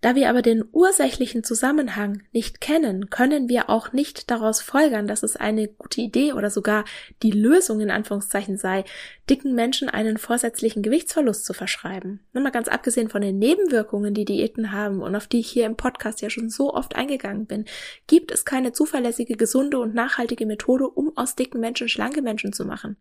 Da 0.00 0.14
wir 0.14 0.30
aber 0.30 0.40
den 0.40 0.64
ursächlichen 0.72 1.44
Zusammenhang 1.44 2.22
nicht 2.32 2.62
kennen, 2.62 3.10
können 3.10 3.50
wir 3.50 3.68
auch 3.68 3.92
nicht 3.92 4.30
daraus 4.30 4.62
folgern, 4.62 5.06
dass 5.06 5.22
es 5.22 5.36
eine 5.36 5.68
gute 5.68 6.00
Idee 6.00 6.32
oder 6.32 6.48
sogar 6.48 6.86
die 7.22 7.32
Lösung 7.32 7.80
in 7.80 7.90
Anführungszeichen 7.90 8.56
sei, 8.56 8.86
dicken 9.28 9.54
Menschen 9.54 9.90
einen 9.90 10.16
vorsätzlichen 10.16 10.82
Gewichtsverlust 10.82 11.44
zu 11.44 11.52
verschreiben. 11.52 12.20
Nur 12.32 12.42
mal 12.42 12.48
ganz 12.48 12.68
abgesehen 12.68 13.10
von 13.10 13.20
den 13.20 13.38
Nebenwirkungen, 13.38 14.14
die 14.14 14.24
Diäten 14.24 14.72
haben 14.72 15.02
und 15.02 15.14
auf 15.16 15.26
die 15.26 15.40
ich 15.40 15.50
hier 15.50 15.66
im 15.66 15.76
Podcast 15.76 16.22
ja 16.22 16.30
schon 16.30 16.48
so 16.48 16.72
oft 16.72 16.96
eingegangen 16.96 17.44
bin, 17.44 17.66
gibt 18.06 18.32
es 18.32 18.46
keine 18.46 18.72
zuverlässige, 18.72 19.36
gesunde 19.36 19.80
und 19.80 19.94
nachhaltige 19.94 20.46
Methode, 20.46 20.88
um 20.88 21.14
aus 21.14 21.36
dicken 21.36 21.60
Menschen 21.60 21.90
schlanke 21.90 22.22
Menschen 22.22 22.54
zu 22.54 22.64
machen. 22.64 22.96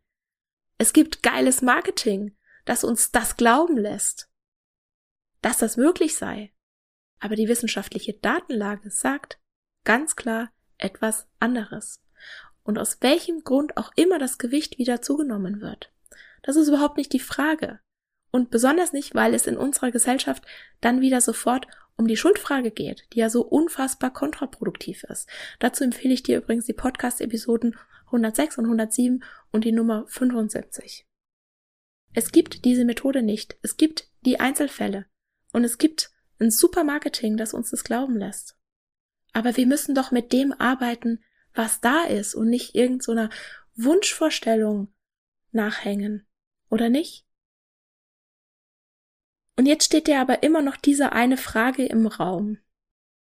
Es 0.84 0.92
gibt 0.92 1.24
geiles 1.24 1.62
Marketing, 1.62 2.36
das 2.66 2.84
uns 2.84 3.10
das 3.10 3.38
glauben 3.38 3.78
lässt, 3.78 4.30
dass 5.42 5.58
das 5.58 5.78
möglich 5.78 6.18
sei. 6.18 6.52
Aber 7.22 7.38
die 7.38 7.48
wissenschaftliche 7.48 8.16
Datenlage 8.16 8.92
sagt 8.92 9.40
ganz 9.86 10.18
klar 10.18 10.52
etwas 10.78 11.26
anderes. 11.40 12.04
Und 12.64 12.78
aus 12.78 12.98
welchem 13.00 13.46
Grund 13.46 13.78
auch 13.78 13.94
immer 13.96 14.20
das 14.20 14.38
Gewicht 14.38 14.78
wieder 14.78 15.02
zugenommen 15.02 15.62
wird. 15.62 15.94
Das 16.42 16.58
ist 16.58 16.68
überhaupt 16.68 16.98
nicht 16.98 17.14
die 17.14 17.20
Frage. 17.22 17.80
Und 18.30 18.52
besonders 18.52 18.92
nicht, 18.92 19.16
weil 19.16 19.34
es 19.34 19.48
in 19.48 19.56
unserer 19.56 19.90
Gesellschaft 19.90 20.44
dann 20.82 21.00
wieder 21.00 21.22
sofort 21.22 21.66
um 21.96 22.10
die 22.10 22.18
Schuldfrage 22.18 22.72
geht, 22.72 23.08
die 23.14 23.20
ja 23.20 23.30
so 23.30 23.42
unfassbar 23.42 24.12
kontraproduktiv 24.12 25.06
ist. 25.06 25.30
Dazu 25.60 25.86
empfehle 25.86 26.14
ich 26.14 26.24
dir 26.24 26.40
übrigens 26.40 26.66
die 26.66 26.74
Podcast-Episoden 26.74 27.78
106 28.14 28.60
und 28.60 28.66
107 28.66 29.24
und 29.52 29.66
die 29.66 29.72
Nummer 29.72 30.06
75. 30.08 31.08
Es 32.14 32.32
gibt 32.32 32.64
diese 32.64 32.86
Methode 32.86 33.24
nicht. 33.24 33.58
Es 33.64 33.76
gibt 33.76 34.08
die 34.22 34.40
Einzelfälle. 34.40 35.08
Und 35.52 35.64
es 35.64 35.78
gibt 35.78 36.12
ein 36.40 36.52
super 36.52 36.84
Marketing, 36.84 37.38
das 37.38 37.54
uns 37.54 37.72
das 37.72 37.84
glauben 37.84 38.18
lässt. 38.18 38.58
Aber 39.34 39.58
wir 39.58 39.66
müssen 39.66 39.96
doch 39.96 40.12
mit 40.12 40.32
dem 40.32 40.54
arbeiten, 40.54 41.24
was 41.54 41.82
da 41.82 42.04
ist 42.04 42.36
und 42.36 42.50
nicht 42.50 42.76
irgendeiner 42.76 43.30
so 43.76 43.86
Wunschvorstellung 43.86 44.94
nachhängen. 45.52 46.28
Oder 46.70 46.90
nicht? 46.90 47.26
Und 49.58 49.66
jetzt 49.66 49.86
steht 49.86 50.08
dir 50.08 50.20
aber 50.20 50.44
immer 50.44 50.62
noch 50.62 50.78
diese 50.78 51.12
eine 51.12 51.38
Frage 51.38 51.86
im 51.86 52.08
Raum, 52.08 52.60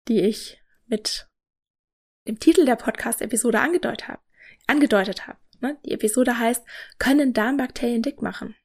die 0.08 0.20
ich 0.20 0.60
mit 0.86 1.28
dem 2.26 2.38
Titel 2.38 2.64
der 2.64 2.76
Podcast-Episode 2.76 3.60
angedeutet 3.60 4.08
habe 4.08 4.22
angedeutet 4.72 5.28
habe. 5.28 5.38
Ne? 5.60 5.78
Die 5.84 5.92
Episode 5.92 6.38
heißt, 6.38 6.64
können 6.98 7.32
Darmbakterien 7.32 8.02
dick 8.02 8.20
machen? 8.22 8.56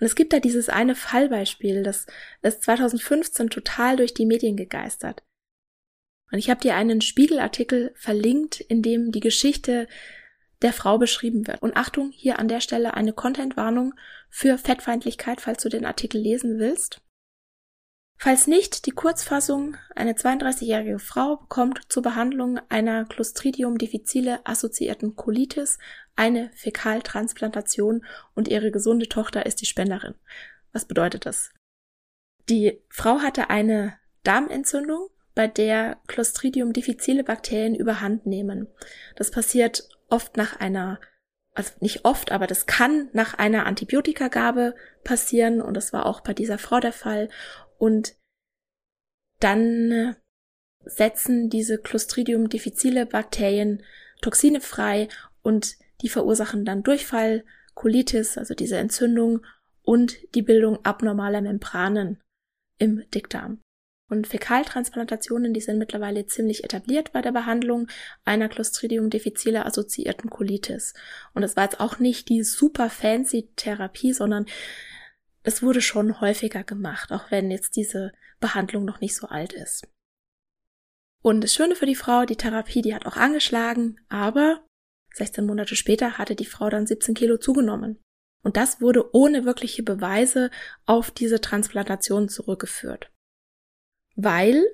Und 0.00 0.06
es 0.06 0.14
gibt 0.14 0.32
da 0.32 0.40
dieses 0.40 0.68
eine 0.68 0.94
Fallbeispiel, 0.94 1.82
das 1.82 2.06
ist 2.42 2.62
2015 2.64 3.50
total 3.50 3.96
durch 3.96 4.14
die 4.14 4.26
Medien 4.26 4.56
gegeistert. 4.56 5.22
Und 6.32 6.38
ich 6.38 6.50
habe 6.50 6.60
dir 6.60 6.74
einen 6.74 7.00
Spiegelartikel 7.00 7.92
verlinkt, 7.94 8.60
in 8.60 8.82
dem 8.82 9.12
die 9.12 9.20
Geschichte 9.20 9.86
der 10.62 10.72
Frau 10.72 10.98
beschrieben 10.98 11.46
wird. 11.46 11.62
Und 11.62 11.76
Achtung, 11.76 12.10
hier 12.10 12.38
an 12.38 12.48
der 12.48 12.60
Stelle 12.60 12.94
eine 12.94 13.12
Contentwarnung 13.12 13.94
für 14.30 14.58
Fettfeindlichkeit, 14.58 15.40
falls 15.40 15.62
du 15.62 15.68
den 15.68 15.84
Artikel 15.84 16.20
lesen 16.20 16.58
willst. 16.58 17.00
Falls 18.16 18.46
nicht, 18.46 18.86
die 18.86 18.92
Kurzfassung, 18.92 19.76
eine 19.94 20.12
32-jährige 20.12 20.98
Frau 20.98 21.36
bekommt 21.36 21.80
zur 21.88 22.02
Behandlung 22.02 22.60
einer 22.68 23.04
Clostridium 23.04 23.76
difficile 23.76 24.40
assoziierten 24.44 25.16
Colitis 25.16 25.78
eine 26.16 26.50
Fäkaltransplantation 26.54 28.04
und 28.34 28.48
ihre 28.48 28.70
gesunde 28.70 29.08
Tochter 29.08 29.46
ist 29.46 29.60
die 29.60 29.66
Spenderin. 29.66 30.14
Was 30.72 30.86
bedeutet 30.86 31.26
das? 31.26 31.50
Die 32.48 32.80
Frau 32.88 33.20
hatte 33.20 33.50
eine 33.50 33.98
Darmentzündung, 34.22 35.08
bei 35.34 35.48
der 35.48 35.98
Clostridium 36.06 36.72
difficile 36.72 37.24
Bakterien 37.24 37.74
überhand 37.74 38.24
nehmen. 38.24 38.68
Das 39.16 39.32
passiert 39.32 39.88
oft 40.08 40.36
nach 40.36 40.60
einer 40.60 41.00
also 41.56 41.70
nicht 41.78 42.04
oft, 42.04 42.32
aber 42.32 42.48
das 42.48 42.66
kann 42.66 43.08
nach 43.12 43.34
einer 43.34 43.64
Antibiotikagabe 43.66 44.74
passieren 45.04 45.62
und 45.62 45.74
das 45.74 45.92
war 45.92 46.06
auch 46.06 46.20
bei 46.20 46.34
dieser 46.34 46.58
Frau 46.58 46.80
der 46.80 46.92
Fall. 46.92 47.28
Und 47.78 48.14
dann 49.40 50.16
setzen 50.84 51.50
diese 51.50 51.78
Clostridium 51.78 52.48
difficile 52.48 53.06
Bakterien 53.06 53.82
Toxine 54.20 54.60
frei 54.60 55.08
und 55.42 55.76
die 56.00 56.08
verursachen 56.08 56.64
dann 56.64 56.82
Durchfall, 56.82 57.44
Colitis, 57.74 58.38
also 58.38 58.54
diese 58.54 58.78
Entzündung 58.78 59.44
und 59.82 60.16
die 60.34 60.42
Bildung 60.42 60.84
abnormaler 60.84 61.40
Membranen 61.40 62.20
im 62.78 63.08
Dickdarm. 63.10 63.60
Und 64.10 64.26
Fäkaltransplantationen, 64.26 65.54
die 65.54 65.60
sind 65.60 65.78
mittlerweile 65.78 66.26
ziemlich 66.26 66.62
etabliert 66.62 67.12
bei 67.12 67.22
der 67.22 67.32
Behandlung 67.32 67.88
einer 68.24 68.48
Clostridium 68.48 69.08
difficile 69.08 69.64
assoziierten 69.64 70.28
Colitis. 70.30 70.94
Und 71.32 71.42
das 71.42 71.56
war 71.56 71.64
jetzt 71.64 71.80
auch 71.80 71.98
nicht 71.98 72.28
die 72.28 72.44
super 72.44 72.90
fancy 72.90 73.48
Therapie, 73.56 74.12
sondern 74.12 74.46
es 75.44 75.62
wurde 75.62 75.80
schon 75.80 76.20
häufiger 76.20 76.64
gemacht, 76.64 77.12
auch 77.12 77.30
wenn 77.30 77.50
jetzt 77.50 77.76
diese 77.76 78.12
Behandlung 78.40 78.84
noch 78.84 79.00
nicht 79.00 79.14
so 79.14 79.28
alt 79.28 79.52
ist. 79.52 79.86
Und 81.22 81.42
das 81.42 81.54
Schöne 81.54 81.76
für 81.76 81.86
die 81.86 81.94
Frau, 81.94 82.24
die 82.24 82.36
Therapie, 82.36 82.82
die 82.82 82.94
hat 82.94 83.06
auch 83.06 83.16
angeschlagen, 83.16 84.00
aber 84.08 84.66
16 85.14 85.46
Monate 85.46 85.76
später 85.76 86.18
hatte 86.18 86.34
die 86.34 86.44
Frau 86.44 86.68
dann 86.68 86.86
17 86.86 87.14
Kilo 87.14 87.38
zugenommen. 87.38 88.02
Und 88.42 88.56
das 88.56 88.80
wurde 88.80 89.14
ohne 89.14 89.44
wirkliche 89.44 89.82
Beweise 89.82 90.50
auf 90.84 91.10
diese 91.12 91.40
Transplantation 91.40 92.28
zurückgeführt 92.28 93.10
weil 94.16 94.64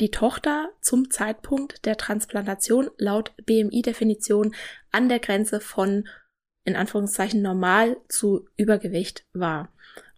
die 0.00 0.10
Tochter 0.10 0.72
zum 0.80 1.10
Zeitpunkt 1.10 1.86
der 1.86 1.96
Transplantation 1.96 2.90
laut 2.98 3.34
BMI-Definition 3.44 4.54
an 4.92 5.08
der 5.08 5.20
Grenze 5.20 5.60
von 5.60 6.06
in 6.66 6.76
Anführungszeichen 6.76 7.40
normal 7.40 7.96
zu 8.08 8.48
Übergewicht 8.56 9.24
war. 9.32 9.72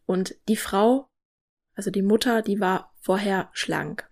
Und 0.07 0.35
die 0.49 0.57
Frau, 0.57 1.09
also 1.75 1.91
die 1.91 2.03
Mutter, 2.03 2.43
die 2.43 2.59
war 2.59 2.95
vorher 3.01 3.51
schlank. 3.53 4.09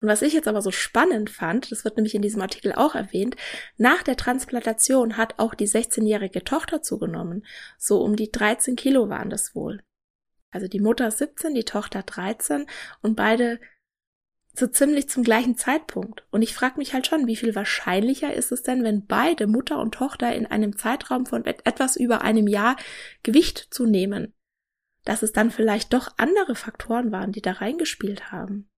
Und 0.00 0.08
was 0.08 0.22
ich 0.22 0.32
jetzt 0.32 0.48
aber 0.48 0.62
so 0.62 0.70
spannend 0.70 1.30
fand, 1.30 1.70
das 1.70 1.84
wird 1.84 1.96
nämlich 1.96 2.14
in 2.14 2.22
diesem 2.22 2.40
Artikel 2.42 2.72
auch 2.72 2.94
erwähnt, 2.94 3.36
nach 3.76 4.02
der 4.02 4.16
Transplantation 4.16 5.16
hat 5.16 5.38
auch 5.38 5.54
die 5.54 5.68
16-jährige 5.68 6.44
Tochter 6.44 6.82
zugenommen. 6.82 7.46
So 7.78 8.02
um 8.02 8.16
die 8.16 8.32
13 8.32 8.76
Kilo 8.76 9.08
waren 9.08 9.30
das 9.30 9.54
wohl. 9.54 9.82
Also 10.50 10.68
die 10.68 10.80
Mutter 10.80 11.10
17, 11.10 11.54
die 11.54 11.64
Tochter 11.64 12.02
13 12.02 12.66
und 13.02 13.16
beide 13.16 13.60
so 14.58 14.66
ziemlich 14.66 15.08
zum 15.08 15.22
gleichen 15.22 15.56
Zeitpunkt. 15.56 16.24
Und 16.30 16.42
ich 16.42 16.54
frage 16.54 16.78
mich 16.78 16.94
halt 16.94 17.06
schon, 17.06 17.26
wie 17.26 17.36
viel 17.36 17.54
wahrscheinlicher 17.54 18.32
ist 18.32 18.52
es 18.52 18.62
denn, 18.62 18.84
wenn 18.84 19.06
beide 19.06 19.46
Mutter 19.46 19.78
und 19.78 19.94
Tochter 19.94 20.34
in 20.34 20.46
einem 20.46 20.76
Zeitraum 20.76 21.26
von 21.26 21.44
etwas 21.44 21.96
über 21.96 22.22
einem 22.22 22.46
Jahr 22.46 22.76
Gewicht 23.22 23.68
zunehmen, 23.70 24.34
dass 25.04 25.22
es 25.22 25.32
dann 25.32 25.50
vielleicht 25.50 25.92
doch 25.92 26.14
andere 26.16 26.54
Faktoren 26.54 27.12
waren, 27.12 27.32
die 27.32 27.42
da 27.42 27.52
reingespielt 27.52 28.32
haben. 28.32 28.68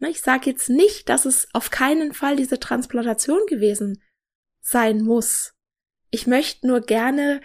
Ich 0.00 0.20
sage 0.20 0.50
jetzt 0.50 0.68
nicht, 0.68 1.08
dass 1.08 1.24
es 1.24 1.48
auf 1.54 1.70
keinen 1.70 2.12
Fall 2.12 2.36
diese 2.36 2.60
Transplantation 2.60 3.40
gewesen 3.48 4.02
sein 4.60 5.02
muss. 5.02 5.54
Ich 6.10 6.26
möchte 6.26 6.66
nur 6.66 6.80
gerne 6.80 7.40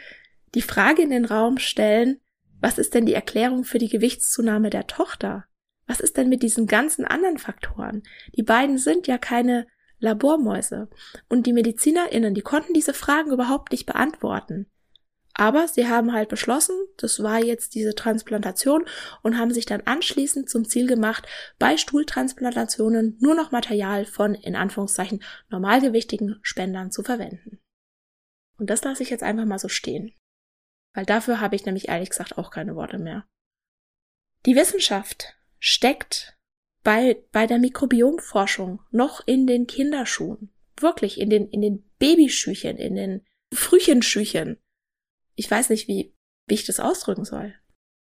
die 0.56 0.62
Frage 0.62 1.02
in 1.02 1.10
den 1.10 1.26
Raum 1.26 1.58
stellen, 1.58 2.20
was 2.60 2.78
ist 2.78 2.94
denn 2.94 3.06
die 3.06 3.14
Erklärung 3.14 3.64
für 3.64 3.78
die 3.78 3.88
Gewichtszunahme 3.88 4.70
der 4.70 4.88
Tochter? 4.88 5.49
Was 5.90 6.00
ist 6.00 6.18
denn 6.18 6.30
mit 6.30 6.44
diesen 6.44 6.68
ganzen 6.68 7.04
anderen 7.04 7.40
Faktoren? 7.40 8.04
Die 8.36 8.44
beiden 8.44 8.78
sind 8.78 9.08
ja 9.08 9.18
keine 9.18 9.66
Labormäuse. 9.98 10.88
Und 11.30 11.48
die 11.48 11.52
MedizinerInnen, 11.52 12.36
die 12.36 12.44
konnten 12.44 12.76
diese 12.76 12.94
Fragen 12.94 13.32
überhaupt 13.32 13.72
nicht 13.72 13.88
beantworten. 13.88 14.68
Aber 15.34 15.68
sie 15.68 15.88
haben 15.88 16.14
halt 16.14 16.30
beschlossen, 16.30 16.76
das 16.98 17.24
war 17.24 17.44
jetzt 17.44 17.74
diese 17.74 17.96
Transplantation 17.96 18.86
und 19.24 19.40
haben 19.40 19.52
sich 19.52 19.66
dann 19.66 19.82
anschließend 19.82 20.48
zum 20.48 20.64
Ziel 20.64 20.86
gemacht, 20.86 21.28
bei 21.58 21.76
Stuhltransplantationen 21.76 23.18
nur 23.20 23.34
noch 23.34 23.50
Material 23.50 24.06
von, 24.06 24.36
in 24.36 24.56
Anführungszeichen, 24.56 25.24
normalgewichtigen 25.50 26.38
Spendern 26.44 26.92
zu 26.92 27.02
verwenden. 27.02 27.60
Und 28.60 28.70
das 28.70 28.84
lasse 28.84 29.02
ich 29.02 29.10
jetzt 29.10 29.24
einfach 29.24 29.46
mal 29.46 29.58
so 29.58 29.70
stehen. 29.70 30.14
Weil 30.94 31.08
dafür 31.08 31.42
habe 31.42 31.56
ich 31.56 31.66
nämlich 31.66 31.88
ehrlich 31.88 32.12
gesagt 32.12 32.38
auch 32.38 32.52
keine 32.52 32.76
Worte 32.76 33.00
mehr. 33.00 33.26
Die 34.46 34.56
Wissenschaft 34.56 35.39
steckt 35.60 36.38
bei, 36.84 37.24
bei 37.32 37.46
der 37.46 37.60
Mikrobiomforschung 37.60 38.82
noch 38.92 39.26
in 39.26 39.48
den 39.48 39.68
Kinderschuhen. 39.68 40.52
Wirklich 40.80 41.20
in 41.20 41.30
den, 41.30 41.50
in 41.50 41.62
den 41.62 41.90
Babyschüchen, 42.00 42.78
in 42.78 42.96
den 42.96 43.26
Frühchenschüchen. 43.54 44.58
Ich 45.36 45.50
weiß 45.50 45.70
nicht, 45.70 45.88
wie, 45.88 46.16
wie 46.48 46.54
ich 46.54 46.66
das 46.66 46.80
ausdrücken 46.80 47.26
soll. 47.26 47.54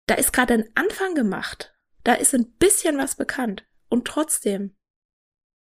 Da 0.07 0.15
ist 0.15 0.33
gerade 0.33 0.55
ein 0.55 0.69
Anfang 0.75 1.13
gemacht. 1.13 1.75
Da 2.03 2.15
ist 2.15 2.33
ein 2.33 2.51
bisschen 2.53 2.97
was 2.97 3.15
bekannt. 3.15 3.65
Und 3.89 4.05
trotzdem 4.05 4.75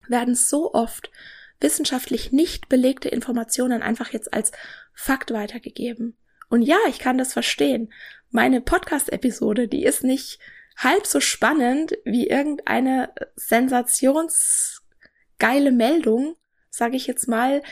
werden 0.07 0.35
so 0.35 0.73
oft 0.73 1.11
wissenschaftlich 1.59 2.31
nicht 2.31 2.69
belegte 2.69 3.09
Informationen 3.09 3.81
einfach 3.81 4.13
jetzt 4.13 4.33
als 4.33 4.51
Fakt 4.93 5.31
weitergegeben. 5.31 6.17
Und 6.49 6.61
ja, 6.61 6.77
ich 6.87 6.99
kann 6.99 7.17
das 7.17 7.33
verstehen. 7.33 7.91
Meine 8.29 8.61
Podcast-Episode, 8.61 9.67
die 9.67 9.83
ist 9.83 10.03
nicht 10.03 10.39
halb 10.77 11.05
so 11.05 11.19
spannend 11.19 11.97
wie 12.03 12.27
irgendeine 12.27 13.13
sensationsgeile 13.35 15.71
Meldung, 15.71 16.35
sage 16.69 16.95
ich 16.95 17.07
jetzt 17.07 17.27
mal, 17.27 17.63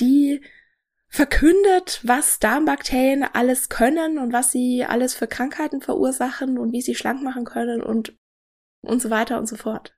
die 0.00 0.42
verkündet, 1.08 2.00
was 2.04 2.38
Darmbakterien 2.38 3.24
alles 3.24 3.68
können 3.68 4.18
und 4.18 4.32
was 4.32 4.52
sie 4.52 4.84
alles 4.84 5.14
für 5.14 5.26
Krankheiten 5.26 5.80
verursachen 5.80 6.58
und 6.58 6.72
wie 6.72 6.82
sie 6.82 6.94
schlank 6.94 7.22
machen 7.22 7.44
können 7.44 7.82
und 7.82 8.14
und 8.82 9.02
so 9.02 9.10
weiter 9.10 9.38
und 9.38 9.46
so 9.46 9.56
fort. 9.56 9.94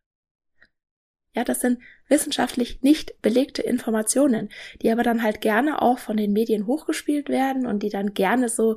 Ja, 1.35 1.45
das 1.45 1.61
sind 1.61 1.81
wissenschaftlich 2.09 2.83
nicht 2.83 3.23
belegte 3.23 3.63
Informationen, 3.63 4.51
die 4.83 4.91
aber 4.91 5.03
dann 5.03 5.23
halt 5.23 5.41
gerne 5.41 5.81
auch 5.81 5.99
von 5.99 6.17
den 6.17 6.33
Medien 6.33 6.67
hochgespielt 6.67 7.31
werden 7.31 7.67
und 7.67 7.83
die 7.83 7.89
dann 7.89 8.13
gerne 8.13 8.51
so 8.51 8.77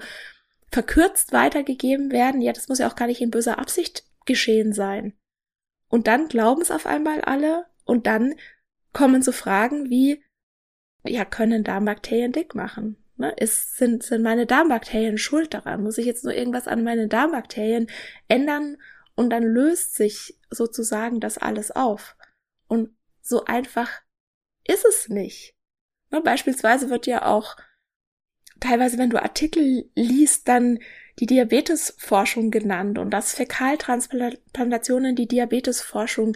verkürzt 0.75 1.31
weitergegeben 1.31 2.11
werden. 2.11 2.41
Ja, 2.41 2.51
das 2.51 2.67
muss 2.67 2.79
ja 2.79 2.89
auch 2.89 2.97
gar 2.97 3.07
nicht 3.07 3.21
in 3.21 3.31
böser 3.31 3.59
Absicht 3.59 4.03
geschehen 4.25 4.73
sein. 4.73 5.13
Und 5.87 6.07
dann 6.07 6.27
glauben 6.27 6.61
es 6.61 6.69
auf 6.69 6.85
einmal 6.85 7.21
alle 7.21 7.65
und 7.85 8.07
dann 8.07 8.35
kommen 8.91 9.21
so 9.21 9.31
Fragen 9.31 9.89
wie, 9.89 10.21
ja, 11.05 11.23
können 11.23 11.63
Darmbakterien 11.63 12.33
dick 12.33 12.55
machen? 12.55 12.97
Ne? 13.15 13.33
Ist, 13.37 13.77
sind, 13.77 14.03
sind 14.03 14.21
meine 14.21 14.45
Darmbakterien 14.45 15.17
schuld 15.17 15.53
daran? 15.53 15.81
Muss 15.81 15.97
ich 15.97 16.05
jetzt 16.05 16.25
nur 16.25 16.33
irgendwas 16.33 16.67
an 16.67 16.83
meinen 16.83 17.07
Darmbakterien 17.07 17.87
ändern 18.27 18.75
und 19.15 19.29
dann 19.29 19.43
löst 19.43 19.95
sich 19.95 20.37
sozusagen 20.49 21.21
das 21.21 21.37
alles 21.37 21.71
auf? 21.71 22.17
Und 22.67 22.89
so 23.21 23.45
einfach 23.45 24.01
ist 24.65 24.83
es 24.83 25.07
nicht. 25.07 25.55
Ne, 26.11 26.19
beispielsweise 26.19 26.89
wird 26.89 27.07
ja 27.07 27.25
auch 27.25 27.55
teilweise, 28.59 28.97
wenn 28.97 29.09
du 29.09 29.21
Artikel 29.21 29.89
liest, 29.95 30.47
dann 30.47 30.79
die 31.19 31.25
Diabetesforschung 31.25 32.51
genannt 32.51 32.97
und 32.97 33.11
dass 33.11 33.33
Fäkaltransplantationen 33.33 35.15
die 35.15 35.27
Diabetesforschung 35.27 36.35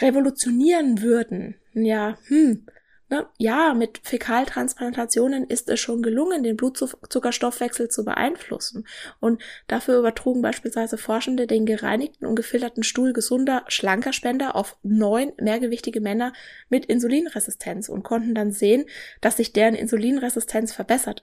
revolutionieren 0.00 1.02
würden. 1.02 1.56
Ja, 1.74 2.16
hm, 2.28 2.66
Ne? 3.10 3.26
Ja, 3.36 3.74
mit 3.74 4.00
Fäkaltransplantationen 4.02 5.44
ist 5.44 5.68
es 5.68 5.78
schon 5.78 6.02
gelungen, 6.02 6.42
den 6.42 6.56
Blutzuckerstoffwechsel 6.56 7.88
zu 7.88 8.04
beeinflussen. 8.04 8.86
Und 9.20 9.42
dafür 9.66 9.98
übertrugen 9.98 10.40
beispielsweise 10.40 10.96
Forschende 10.96 11.46
den 11.46 11.66
gereinigten 11.66 12.24
und 12.24 12.34
gefilterten 12.34 12.82
Stuhl 12.82 13.12
gesunder, 13.12 13.64
schlanker 13.68 14.14
Spender 14.14 14.56
auf 14.56 14.78
neun 14.82 15.32
mehrgewichtige 15.38 16.00
Männer 16.00 16.32
mit 16.70 16.86
Insulinresistenz 16.86 17.90
und 17.90 18.04
konnten 18.04 18.34
dann 18.34 18.52
sehen, 18.52 18.86
dass 19.20 19.36
sich 19.36 19.52
deren 19.52 19.74
Insulinresistenz 19.74 20.72
verbessert. 20.72 21.22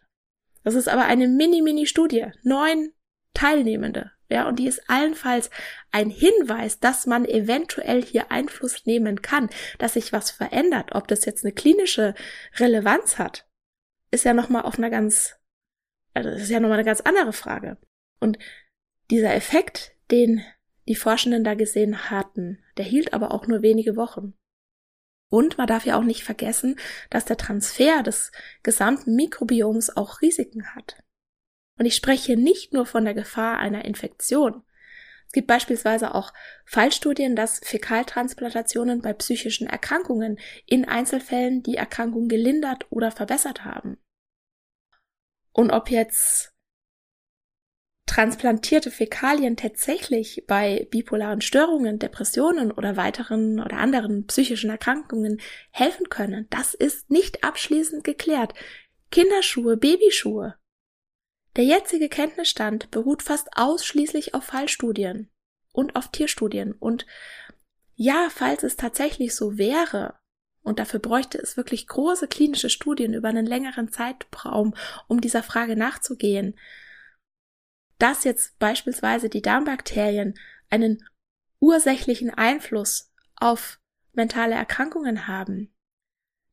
Das 0.63 0.75
ist 0.75 0.87
aber 0.87 1.05
eine 1.05 1.27
Mini-Mini-Studie. 1.27 2.27
Neun 2.43 2.93
Teilnehmende. 3.33 4.11
Ja, 4.29 4.47
und 4.47 4.59
die 4.59 4.67
ist 4.67 4.89
allenfalls 4.89 5.49
ein 5.91 6.09
Hinweis, 6.09 6.79
dass 6.79 7.05
man 7.05 7.25
eventuell 7.25 8.01
hier 8.01 8.31
Einfluss 8.31 8.85
nehmen 8.85 9.21
kann, 9.21 9.49
dass 9.77 9.93
sich 9.93 10.13
was 10.13 10.31
verändert. 10.31 10.95
Ob 10.95 11.09
das 11.09 11.25
jetzt 11.25 11.43
eine 11.43 11.53
klinische 11.53 12.15
Relevanz 12.57 13.17
hat, 13.17 13.45
ist 14.09 14.23
ja 14.23 14.33
nochmal 14.33 14.61
auf 14.61 14.77
einer 14.77 14.89
ganz, 14.89 15.35
also 16.13 16.29
das 16.29 16.43
ist 16.43 16.49
ja 16.49 16.61
nochmal 16.61 16.77
eine 16.77 16.85
ganz 16.85 17.01
andere 17.01 17.33
Frage. 17.33 17.77
Und 18.21 18.37
dieser 19.09 19.33
Effekt, 19.35 19.97
den 20.11 20.41
die 20.87 20.95
Forschenden 20.95 21.43
da 21.43 21.53
gesehen 21.53 22.09
hatten, 22.09 22.63
der 22.77 22.85
hielt 22.85 23.13
aber 23.13 23.31
auch 23.31 23.47
nur 23.47 23.61
wenige 23.61 23.97
Wochen. 23.97 24.33
Und 25.31 25.57
man 25.57 25.65
darf 25.65 25.85
ja 25.85 25.97
auch 25.97 26.03
nicht 26.03 26.25
vergessen, 26.25 26.77
dass 27.09 27.23
der 27.23 27.37
Transfer 27.37 28.03
des 28.03 28.33
gesamten 28.63 29.15
Mikrobioms 29.15 29.95
auch 29.95 30.21
Risiken 30.21 30.75
hat. 30.75 31.01
Und 31.79 31.85
ich 31.85 31.95
spreche 31.95 32.35
nicht 32.35 32.73
nur 32.73 32.85
von 32.85 33.05
der 33.05 33.13
Gefahr 33.13 33.57
einer 33.57 33.85
Infektion. 33.85 34.61
Es 35.27 35.31
gibt 35.31 35.47
beispielsweise 35.47 36.13
auch 36.13 36.33
Fallstudien, 36.65 37.37
dass 37.37 37.59
Fäkaltransplantationen 37.63 39.01
bei 39.01 39.13
psychischen 39.13 39.67
Erkrankungen 39.67 40.37
in 40.65 40.85
Einzelfällen 40.85 41.63
die 41.63 41.77
Erkrankung 41.77 42.27
gelindert 42.27 42.87
oder 42.89 43.09
verbessert 43.09 43.63
haben. 43.63 43.97
Und 45.53 45.71
ob 45.71 45.89
jetzt 45.89 46.53
transplantierte 48.11 48.91
Fäkalien 48.91 49.55
tatsächlich 49.55 50.43
bei 50.45 50.85
bipolaren 50.91 51.39
Störungen, 51.39 51.97
Depressionen 51.97 52.73
oder 52.73 52.97
weiteren 52.97 53.61
oder 53.61 53.77
anderen 53.77 54.27
psychischen 54.27 54.69
Erkrankungen 54.69 55.39
helfen 55.69 56.09
können, 56.09 56.45
das 56.49 56.73
ist 56.73 57.09
nicht 57.09 57.45
abschließend 57.45 58.03
geklärt. 58.03 58.53
Kinderschuhe, 59.11 59.77
Babyschuhe, 59.77 60.55
der 61.55 61.63
jetzige 61.63 62.09
Kenntnisstand 62.09 62.91
beruht 62.91 63.23
fast 63.23 63.47
ausschließlich 63.55 64.35
auf 64.35 64.43
Fallstudien 64.43 65.29
und 65.71 65.95
auf 65.95 66.09
Tierstudien. 66.09 66.73
Und 66.73 67.05
ja, 67.95 68.27
falls 68.29 68.63
es 68.63 68.75
tatsächlich 68.75 69.33
so 69.35 69.57
wäre, 69.57 70.15
und 70.63 70.79
dafür 70.79 70.99
bräuchte 70.99 71.37
es 71.37 71.55
wirklich 71.55 71.87
große 71.87 72.27
klinische 72.27 72.69
Studien 72.69 73.13
über 73.13 73.29
einen 73.29 73.45
längeren 73.45 73.89
Zeitraum, 73.89 74.75
um 75.07 75.21
dieser 75.21 75.43
Frage 75.43 75.77
nachzugehen, 75.77 76.55
dass 78.01 78.23
jetzt 78.23 78.57
beispielsweise 78.57 79.29
die 79.29 79.41
Darmbakterien 79.41 80.33
einen 80.69 81.05
ursächlichen 81.59 82.31
Einfluss 82.31 83.11
auf 83.35 83.79
mentale 84.13 84.55
Erkrankungen 84.55 85.27
haben, 85.27 85.73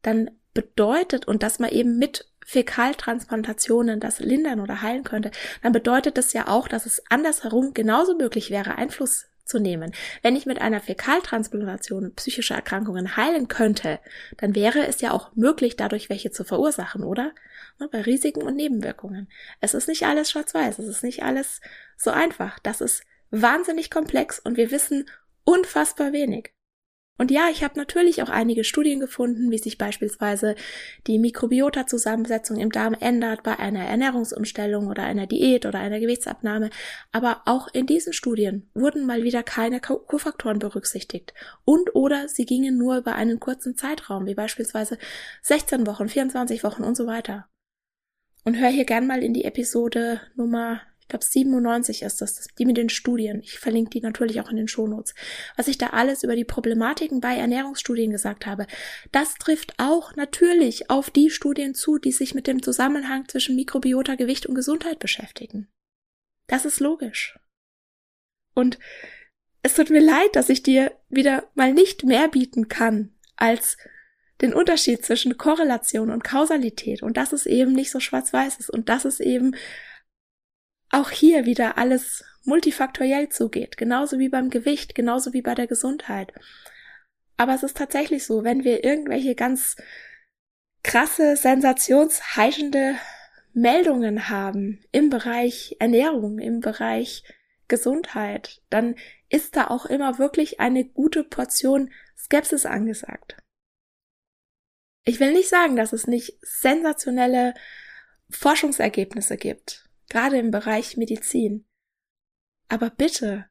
dann 0.02 0.30
bedeutet 0.52 1.26
und 1.26 1.42
dass 1.42 1.58
man 1.58 1.70
eben 1.70 1.98
mit 1.98 2.30
Fäkaltransplantationen 2.44 4.00
das 4.00 4.20
lindern 4.20 4.60
oder 4.60 4.82
heilen 4.82 5.04
könnte, 5.04 5.30
dann 5.62 5.72
bedeutet 5.72 6.18
das 6.18 6.32
ja 6.32 6.48
auch, 6.48 6.68
dass 6.68 6.86
es 6.86 7.02
andersherum 7.10 7.74
genauso 7.74 8.16
möglich 8.16 8.50
wäre, 8.50 8.76
Einfluss 8.76 9.26
zu 9.48 9.58
nehmen. 9.58 9.92
Wenn 10.22 10.36
ich 10.36 10.46
mit 10.46 10.60
einer 10.60 10.80
Fäkaltransplantation 10.80 12.14
psychische 12.14 12.54
Erkrankungen 12.54 13.16
heilen 13.16 13.48
könnte, 13.48 13.98
dann 14.36 14.54
wäre 14.54 14.86
es 14.86 15.00
ja 15.00 15.12
auch 15.12 15.34
möglich, 15.34 15.76
dadurch 15.76 16.08
welche 16.10 16.30
zu 16.30 16.44
verursachen, 16.44 17.02
oder? 17.02 17.32
Ne, 17.78 17.88
bei 17.90 18.02
Risiken 18.02 18.42
und 18.42 18.56
Nebenwirkungen. 18.56 19.28
Es 19.60 19.74
ist 19.74 19.88
nicht 19.88 20.04
alles 20.04 20.30
schwarz-weiß, 20.30 20.78
es 20.78 20.86
ist 20.86 21.02
nicht 21.02 21.22
alles 21.22 21.60
so 21.96 22.10
einfach. 22.10 22.58
Das 22.60 22.80
ist 22.80 23.02
wahnsinnig 23.30 23.90
komplex 23.90 24.38
und 24.38 24.56
wir 24.56 24.70
wissen 24.70 25.08
unfassbar 25.44 26.12
wenig. 26.12 26.52
Und 27.18 27.32
ja, 27.32 27.48
ich 27.50 27.64
habe 27.64 27.76
natürlich 27.76 28.22
auch 28.22 28.28
einige 28.28 28.62
Studien 28.62 29.00
gefunden, 29.00 29.50
wie 29.50 29.58
sich 29.58 29.76
beispielsweise 29.76 30.54
die 31.08 31.18
Mikrobiota-Zusammensetzung 31.18 32.58
im 32.58 32.70
Darm 32.70 32.94
ändert 32.94 33.42
bei 33.42 33.58
einer 33.58 33.84
Ernährungsumstellung 33.84 34.86
oder 34.86 35.02
einer 35.02 35.26
Diät 35.26 35.66
oder 35.66 35.80
einer 35.80 35.98
Gewichtsabnahme. 35.98 36.70
Aber 37.10 37.42
auch 37.44 37.66
in 37.72 37.86
diesen 37.86 38.12
Studien 38.12 38.70
wurden 38.72 39.04
mal 39.04 39.24
wieder 39.24 39.42
keine 39.42 39.80
Kofaktoren 39.80 40.60
berücksichtigt. 40.60 41.34
Und 41.64 41.94
oder 41.96 42.28
sie 42.28 42.46
gingen 42.46 42.78
nur 42.78 42.98
über 42.98 43.16
einen 43.16 43.40
kurzen 43.40 43.76
Zeitraum, 43.76 44.26
wie 44.26 44.34
beispielsweise 44.34 44.96
16 45.42 45.88
Wochen, 45.88 46.08
24 46.08 46.62
Wochen 46.62 46.84
und 46.84 46.96
so 46.96 47.08
weiter. 47.08 47.48
Und 48.44 48.54
hör 48.54 48.68
hier 48.68 48.84
gern 48.84 49.08
mal 49.08 49.24
in 49.24 49.34
die 49.34 49.44
Episode 49.44 50.20
Nummer 50.36 50.80
ich 51.08 51.10
glaube 51.10 51.24
97 51.24 52.02
ist 52.02 52.20
das, 52.20 52.48
die 52.58 52.66
mit 52.66 52.76
den 52.76 52.90
Studien. 52.90 53.40
Ich 53.42 53.58
verlinke 53.58 53.88
die 53.92 54.02
natürlich 54.02 54.42
auch 54.42 54.50
in 54.50 54.58
den 54.58 54.68
Shownotes. 54.68 55.14
Was 55.56 55.66
ich 55.66 55.78
da 55.78 55.86
alles 55.86 56.22
über 56.22 56.36
die 56.36 56.44
Problematiken 56.44 57.22
bei 57.22 57.34
Ernährungsstudien 57.34 58.10
gesagt 58.10 58.44
habe, 58.44 58.66
das 59.10 59.36
trifft 59.36 59.72
auch 59.78 60.16
natürlich 60.16 60.90
auf 60.90 61.08
die 61.08 61.30
Studien 61.30 61.74
zu, 61.74 61.96
die 61.96 62.12
sich 62.12 62.34
mit 62.34 62.46
dem 62.46 62.62
Zusammenhang 62.62 63.26
zwischen 63.26 63.56
Mikrobiota, 63.56 64.16
Gewicht 64.16 64.44
und 64.44 64.54
Gesundheit 64.54 64.98
beschäftigen. 64.98 65.68
Das 66.46 66.66
ist 66.66 66.78
logisch. 66.78 67.38
Und 68.52 68.78
es 69.62 69.76
tut 69.76 69.88
mir 69.88 70.02
leid, 70.02 70.36
dass 70.36 70.50
ich 70.50 70.62
dir 70.62 70.92
wieder 71.08 71.48
mal 71.54 71.72
nicht 71.72 72.04
mehr 72.04 72.28
bieten 72.28 72.68
kann 72.68 73.14
als 73.34 73.78
den 74.42 74.52
Unterschied 74.52 75.06
zwischen 75.06 75.38
Korrelation 75.38 76.10
und 76.10 76.22
Kausalität 76.22 77.02
und 77.02 77.16
dass 77.16 77.32
es 77.32 77.46
eben 77.46 77.72
nicht 77.72 77.90
so 77.90 77.98
schwarz-weiß 77.98 78.58
ist 78.58 78.68
und 78.68 78.90
dass 78.90 79.06
es 79.06 79.20
eben 79.20 79.56
auch 80.90 81.10
hier 81.10 81.44
wieder 81.46 81.78
alles 81.78 82.24
multifaktoriell 82.44 83.28
zugeht, 83.28 83.76
genauso 83.76 84.18
wie 84.18 84.28
beim 84.28 84.50
Gewicht, 84.50 84.94
genauso 84.94 85.32
wie 85.32 85.42
bei 85.42 85.54
der 85.54 85.66
Gesundheit. 85.66 86.32
Aber 87.36 87.54
es 87.54 87.62
ist 87.62 87.76
tatsächlich 87.76 88.24
so, 88.24 88.42
wenn 88.42 88.64
wir 88.64 88.84
irgendwelche 88.84 89.34
ganz 89.34 89.76
krasse, 90.82 91.36
sensationsheischende 91.36 92.96
Meldungen 93.52 94.28
haben 94.28 94.80
im 94.92 95.10
Bereich 95.10 95.76
Ernährung, 95.78 96.38
im 96.38 96.60
Bereich 96.60 97.24
Gesundheit, 97.68 98.62
dann 98.70 98.96
ist 99.28 99.56
da 99.56 99.66
auch 99.66 99.84
immer 99.86 100.18
wirklich 100.18 100.58
eine 100.58 100.84
gute 100.84 101.22
Portion 101.22 101.92
Skepsis 102.16 102.64
angesagt. 102.66 103.36
Ich 105.04 105.20
will 105.20 105.32
nicht 105.32 105.48
sagen, 105.48 105.76
dass 105.76 105.92
es 105.92 106.06
nicht 106.06 106.38
sensationelle 106.42 107.54
Forschungsergebnisse 108.30 109.36
gibt 109.36 109.87
gerade 110.08 110.38
im 110.38 110.50
Bereich 110.50 110.96
Medizin. 110.96 111.66
Aber 112.68 112.90
bitte 112.90 113.46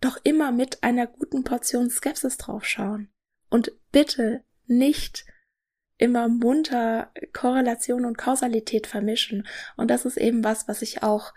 doch 0.00 0.18
immer 0.24 0.52
mit 0.52 0.82
einer 0.82 1.06
guten 1.06 1.44
Portion 1.44 1.90
Skepsis 1.90 2.36
draufschauen 2.36 3.12
und 3.50 3.72
bitte 3.92 4.44
nicht 4.66 5.24
immer 5.98 6.28
munter 6.28 7.12
Korrelation 7.32 8.04
und 8.04 8.18
Kausalität 8.18 8.86
vermischen. 8.86 9.46
Und 9.76 9.90
das 9.90 10.04
ist 10.04 10.16
eben 10.16 10.42
was, 10.42 10.66
was 10.66 10.82
ich 10.82 11.02
auch, 11.02 11.32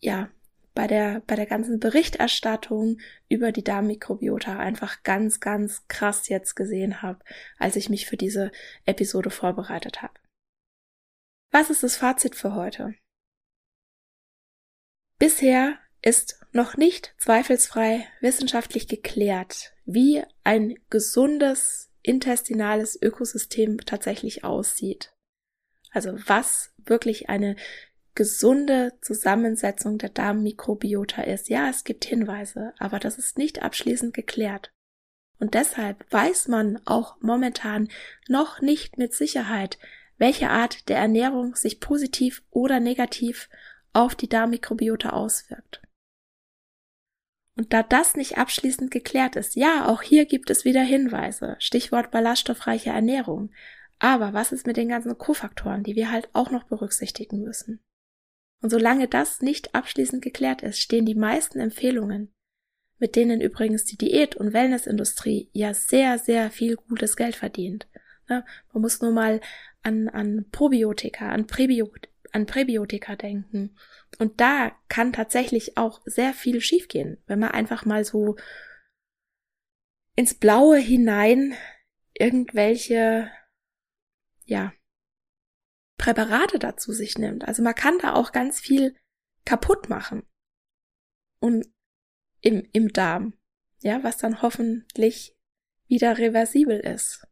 ja, 0.00 0.30
bei 0.74 0.86
der, 0.86 1.20
bei 1.20 1.36
der 1.36 1.46
ganzen 1.46 1.78
Berichterstattung 1.78 2.98
über 3.28 3.52
die 3.52 3.62
Darmmikrobiota 3.62 4.58
einfach 4.58 5.04
ganz, 5.04 5.40
ganz 5.40 5.86
krass 5.88 6.28
jetzt 6.28 6.56
gesehen 6.56 7.00
habe, 7.00 7.24
als 7.58 7.76
ich 7.76 7.88
mich 7.88 8.06
für 8.06 8.16
diese 8.16 8.50
Episode 8.84 9.30
vorbereitet 9.30 10.02
habe. 10.02 10.14
Was 11.52 11.70
ist 11.70 11.84
das 11.84 11.96
Fazit 11.96 12.34
für 12.34 12.54
heute? 12.54 12.94
Bisher 15.18 15.78
ist 16.02 16.40
noch 16.52 16.76
nicht 16.76 17.14
zweifelsfrei 17.18 18.06
wissenschaftlich 18.20 18.88
geklärt, 18.88 19.72
wie 19.84 20.22
ein 20.42 20.74
gesundes 20.90 21.90
intestinales 22.02 23.00
Ökosystem 23.00 23.78
tatsächlich 23.78 24.44
aussieht. 24.44 25.12
Also 25.90 26.14
was 26.26 26.72
wirklich 26.84 27.28
eine 27.28 27.56
gesunde 28.14 28.92
Zusammensetzung 29.00 29.98
der 29.98 30.10
Darmmikrobiota 30.10 31.22
ist. 31.22 31.48
Ja, 31.48 31.68
es 31.68 31.84
gibt 31.84 32.04
Hinweise, 32.04 32.72
aber 32.78 32.98
das 32.98 33.18
ist 33.18 33.38
nicht 33.38 33.62
abschließend 33.62 34.14
geklärt. 34.14 34.72
Und 35.38 35.54
deshalb 35.54 36.04
weiß 36.12 36.48
man 36.48 36.80
auch 36.84 37.16
momentan 37.20 37.88
noch 38.28 38.60
nicht 38.60 38.98
mit 38.98 39.14
Sicherheit, 39.14 39.78
welche 40.16 40.48
Art 40.48 40.88
der 40.88 40.98
Ernährung 40.98 41.56
sich 41.56 41.80
positiv 41.80 42.44
oder 42.50 42.78
negativ 42.78 43.48
auf 43.94 44.14
die 44.14 44.28
Darmmikrobiota 44.28 45.10
auswirkt. 45.10 45.80
Und 47.56 47.72
da 47.72 47.82
das 47.82 48.16
nicht 48.16 48.36
abschließend 48.36 48.90
geklärt 48.90 49.36
ist, 49.36 49.54
ja, 49.54 49.86
auch 49.86 50.02
hier 50.02 50.26
gibt 50.26 50.50
es 50.50 50.64
wieder 50.64 50.82
Hinweise, 50.82 51.56
Stichwort 51.60 52.10
ballaststoffreiche 52.10 52.90
Ernährung. 52.90 53.50
Aber 54.00 54.32
was 54.32 54.50
ist 54.50 54.66
mit 54.66 54.76
den 54.76 54.88
ganzen 54.88 55.16
Kofaktoren, 55.16 55.84
die 55.84 55.94
wir 55.94 56.10
halt 56.10 56.28
auch 56.32 56.50
noch 56.50 56.64
berücksichtigen 56.64 57.42
müssen? 57.42 57.80
Und 58.60 58.70
solange 58.70 59.06
das 59.06 59.40
nicht 59.40 59.74
abschließend 59.74 60.20
geklärt 60.20 60.62
ist, 60.62 60.80
stehen 60.80 61.06
die 61.06 61.14
meisten 61.14 61.60
Empfehlungen, 61.60 62.34
mit 62.98 63.14
denen 63.14 63.40
übrigens 63.40 63.84
die 63.84 63.98
Diät- 63.98 64.36
und 64.36 64.52
Wellnessindustrie 64.52 65.50
ja 65.52 65.74
sehr, 65.74 66.18
sehr 66.18 66.50
viel 66.50 66.76
gutes 66.76 67.16
Geld 67.16 67.36
verdient. 67.36 67.86
Ne? 68.28 68.44
Man 68.72 68.82
muss 68.82 69.00
nur 69.00 69.12
mal 69.12 69.40
an, 69.82 70.08
an 70.08 70.46
Probiotika, 70.50 71.28
an 71.28 71.46
Präbiotika, 71.46 72.08
an 72.34 72.46
Präbiotika 72.46 73.16
denken. 73.16 73.76
Und 74.18 74.40
da 74.40 74.72
kann 74.88 75.12
tatsächlich 75.12 75.76
auch 75.76 76.02
sehr 76.04 76.34
viel 76.34 76.60
schiefgehen, 76.60 77.22
wenn 77.26 77.38
man 77.38 77.52
einfach 77.52 77.84
mal 77.84 78.04
so 78.04 78.36
ins 80.16 80.34
Blaue 80.34 80.78
hinein 80.78 81.54
irgendwelche, 82.12 83.30
ja, 84.44 84.72
Präparate 85.96 86.58
dazu 86.58 86.92
sich 86.92 87.18
nimmt. 87.18 87.46
Also 87.46 87.62
man 87.62 87.74
kann 87.74 87.98
da 87.98 88.14
auch 88.14 88.32
ganz 88.32 88.60
viel 88.60 88.96
kaputt 89.44 89.88
machen. 89.88 90.26
Und 91.40 91.66
im, 92.40 92.68
im 92.72 92.92
Darm. 92.92 93.34
Ja, 93.80 94.02
was 94.02 94.16
dann 94.16 94.42
hoffentlich 94.42 95.36
wieder 95.86 96.18
reversibel 96.18 96.80
ist. 96.80 97.26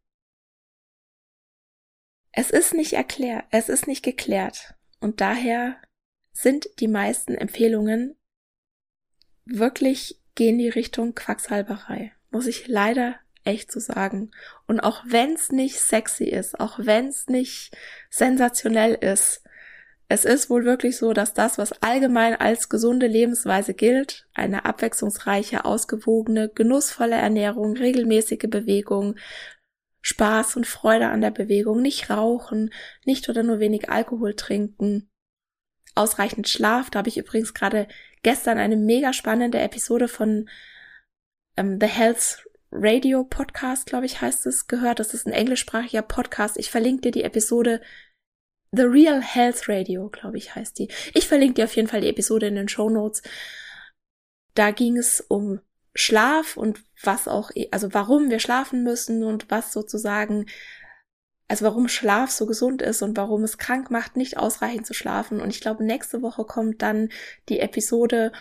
Es 2.31 2.51
ist 2.51 2.75
nicht 2.75 2.93
erklärt, 2.93 3.47
es 3.51 3.69
ist 3.69 3.87
nicht 3.87 4.03
geklärt. 4.03 4.75
Und 5.03 5.21
daher 5.21 5.77
sind 6.33 6.69
die 6.81 6.88
meisten 6.88 7.35
Empfehlungen 7.35 8.17
wirklich 9.45 10.21
gehen 10.37 10.59
die 10.59 10.69
Richtung 10.69 11.15
Quacksalberei. 11.15 12.12
Muss 12.31 12.47
ich 12.47 12.69
leider, 12.69 13.17
echt 13.45 13.73
zu 13.73 13.81
sagen. 13.81 14.31
Und 14.69 14.79
auch 14.81 15.03
wenn 15.05 15.35
es 15.35 15.51
nicht 15.51 15.81
sexy 15.81 16.25
ist, 16.25 16.61
auch 16.61 16.79
wenn 16.79 17.09
es 17.09 17.27
nicht 17.27 17.77
sensationell 18.09 18.95
ist, 18.95 19.43
es 20.09 20.25
ist 20.27 20.51
wohl 20.51 20.67
wirklich 20.67 20.99
so, 20.99 21.15
dass 21.15 21.33
das, 21.33 21.57
was 21.57 21.73
allgemein 21.83 22.35
als 22.35 22.69
gesunde 22.69 23.07
Lebensweise 23.07 23.73
gilt, 23.73 24.29
eine 24.35 24.67
abwechslungsreiche, 24.67 25.65
ausgewogene, 25.65 26.51
genussvolle 26.51 27.17
Ernährung, 27.17 27.77
regelmäßige 27.77 28.47
Bewegung, 28.49 29.17
Spaß 30.03 30.57
und 30.57 30.67
Freude 30.67 31.09
an 31.09 31.21
der 31.21 31.31
Bewegung, 31.31 31.81
nicht 31.81 32.11
rauchen, 32.11 32.73
nicht 33.05 33.29
oder 33.29 33.43
nur 33.43 33.61
wenig 33.61 33.88
Alkohol 33.88 34.35
trinken, 34.35 35.09
ausreichend 35.95 36.49
Schlaf. 36.49 36.91
Da 36.91 36.99
habe 36.99 37.09
ich 37.09 37.19
übrigens 37.19 37.55
gerade 37.55 37.88
gestern 38.23 38.59
eine 38.59 38.77
mega 38.77 39.12
spannende 39.12 39.61
Episode 39.61 40.09
von 40.09 40.49
ähm, 41.57 41.79
The 41.81 41.87
Health 41.87 42.45
Radio 42.73 43.25
Podcast, 43.25 43.87
glaube 43.87 44.07
ich, 44.07 44.21
heißt 44.21 44.47
es, 44.47 44.67
gehört. 44.67 44.99
Das 44.99 45.15
ist 45.15 45.27
ein 45.27 45.33
englischsprachiger 45.33 46.03
Podcast. 46.03 46.57
Ich 46.59 46.71
verlinke 46.71 47.03
dir 47.03 47.12
die 47.12 47.25
Episode 47.25 47.81
The 48.73 48.83
Real 48.83 49.21
Health 49.21 49.69
Radio, 49.69 50.09
glaube 50.09 50.38
ich, 50.38 50.55
heißt 50.55 50.79
die. 50.79 50.88
Ich 51.12 51.29
verlinke 51.29 51.55
dir 51.55 51.65
auf 51.65 51.77
jeden 51.77 51.88
Fall 51.88 52.01
die 52.01 52.09
Episode 52.09 52.47
in 52.47 52.55
den 52.55 52.69
Show 52.69 52.88
Notes. 52.88 53.23
Da 54.55 54.71
ging 54.71 54.97
es 54.97 55.21
um 55.21 55.61
Schlaf 55.94 56.57
und 56.57 56.83
was 57.02 57.28
auch, 57.28 57.50
also 57.70 57.92
warum 57.92 58.31
wir 58.31 58.38
schlafen 58.38 58.83
müssen 58.83 59.24
und 59.24 59.50
was 59.50 59.72
sozusagen, 59.72 60.46
also 61.48 61.64
warum 61.66 61.88
Schlaf 61.88 62.31
so 62.31 62.46
gesund 62.46 62.81
ist 62.81 63.02
und 63.02 63.16
warum 63.16 63.44
es 63.44 63.59
krank 63.59 63.90
macht, 63.90 64.16
nicht 64.16 64.38
ausreichend 64.38 64.87
zu 64.87 64.94
schlafen. 64.94 65.40
Und 65.40 65.50
ich 65.50 65.61
glaube, 65.61 65.85
nächste 65.85 66.22
Woche 66.22 66.44
kommt 66.44 66.81
dann 66.83 67.11
die 67.48 67.61
Episode, 67.61 68.33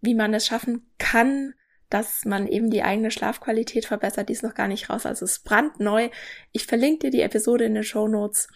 wie 0.00 0.14
man 0.14 0.34
es 0.34 0.46
schaffen 0.46 0.90
kann, 0.98 1.54
dass 1.88 2.24
man 2.24 2.46
eben 2.46 2.70
die 2.70 2.82
eigene 2.82 3.10
Schlafqualität 3.10 3.86
verbessert. 3.86 4.28
Die 4.28 4.32
ist 4.32 4.42
noch 4.42 4.54
gar 4.54 4.68
nicht 4.68 4.90
raus, 4.90 5.06
also 5.06 5.24
es 5.24 5.32
ist 5.32 5.44
brandneu. 5.44 6.08
Ich 6.50 6.66
verlinke 6.66 7.06
dir 7.06 7.10
die 7.10 7.22
Episode 7.22 7.64
in 7.64 7.74
den 7.74 7.84
Show 7.84 8.08
Notes. 8.08 8.48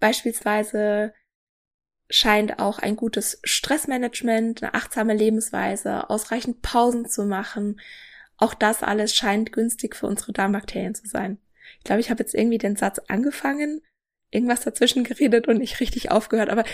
Beispielsweise 0.00 1.14
scheint 2.10 2.58
auch 2.58 2.78
ein 2.78 2.96
gutes 2.96 3.40
Stressmanagement, 3.44 4.62
eine 4.62 4.74
achtsame 4.74 5.14
Lebensweise, 5.14 6.10
ausreichend 6.10 6.62
Pausen 6.62 7.08
zu 7.08 7.24
machen. 7.24 7.80
Auch 8.36 8.54
das 8.54 8.82
alles 8.82 9.14
scheint 9.14 9.52
günstig 9.52 9.96
für 9.96 10.06
unsere 10.06 10.32
Darmbakterien 10.32 10.94
zu 10.94 11.06
sein. 11.06 11.38
Ich 11.78 11.84
glaube, 11.84 12.00
ich 12.00 12.10
habe 12.10 12.22
jetzt 12.22 12.34
irgendwie 12.34 12.58
den 12.58 12.76
Satz 12.76 13.00
angefangen, 13.08 13.80
irgendwas 14.30 14.60
dazwischen 14.60 15.04
geredet 15.04 15.48
und 15.48 15.58
nicht 15.58 15.80
richtig 15.80 16.10
aufgehört, 16.10 16.50
aber 16.50 16.64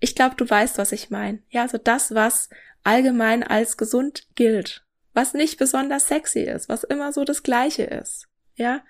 ich 0.00 0.14
glaube, 0.14 0.34
du 0.36 0.48
weißt, 0.48 0.78
was 0.78 0.92
ich 0.92 1.10
meine. 1.10 1.42
Ja, 1.48 1.62
also 1.62 1.78
das, 1.78 2.14
was 2.14 2.48
allgemein 2.82 3.42
als 3.42 3.76
gesund 3.76 4.26
gilt, 4.34 4.84
was 5.12 5.34
nicht 5.34 5.58
besonders 5.58 6.08
sexy 6.08 6.40
ist, 6.40 6.68
was 6.68 6.84
immer 6.84 7.12
so 7.12 7.24
das 7.24 7.42
Gleiche 7.42 7.84
ist. 7.84 8.28
Ja, 8.54 8.82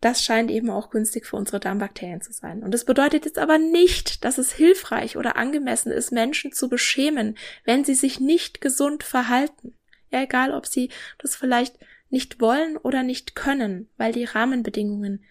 das 0.00 0.22
scheint 0.22 0.50
eben 0.50 0.70
auch 0.70 0.90
günstig 0.90 1.26
für 1.26 1.36
unsere 1.36 1.60
Darmbakterien 1.60 2.20
zu 2.20 2.32
sein. 2.32 2.62
Und 2.62 2.72
das 2.72 2.84
bedeutet 2.84 3.24
jetzt 3.24 3.38
aber 3.38 3.58
nicht, 3.58 4.24
dass 4.24 4.38
es 4.38 4.52
hilfreich 4.52 5.16
oder 5.16 5.36
angemessen 5.36 5.90
ist, 5.90 6.12
Menschen 6.12 6.52
zu 6.52 6.68
beschämen, 6.68 7.36
wenn 7.64 7.84
sie 7.84 7.94
sich 7.94 8.20
nicht 8.20 8.60
gesund 8.60 9.02
verhalten. 9.02 9.74
Ja, 10.10 10.22
egal, 10.22 10.52
ob 10.52 10.66
sie 10.66 10.90
das 11.18 11.34
vielleicht 11.34 11.76
nicht 12.10 12.40
wollen 12.40 12.76
oder 12.76 13.02
nicht 13.02 13.34
können, 13.34 13.90
weil 13.96 14.12
die 14.12 14.24
Rahmenbedingungen 14.24 15.24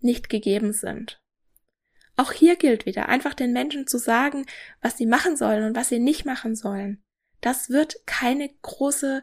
nicht 0.00 0.28
gegeben 0.28 0.72
sind. 0.72 1.20
Auch 2.16 2.32
hier 2.32 2.56
gilt 2.56 2.86
wieder, 2.86 3.08
einfach 3.08 3.34
den 3.34 3.52
Menschen 3.52 3.86
zu 3.86 3.98
sagen, 3.98 4.46
was 4.80 4.96
sie 4.96 5.06
machen 5.06 5.36
sollen 5.36 5.64
und 5.64 5.76
was 5.76 5.88
sie 5.88 5.98
nicht 5.98 6.24
machen 6.24 6.56
sollen. 6.56 7.02
Das 7.40 7.70
wird 7.70 8.06
keine 8.06 8.50
große 8.62 9.22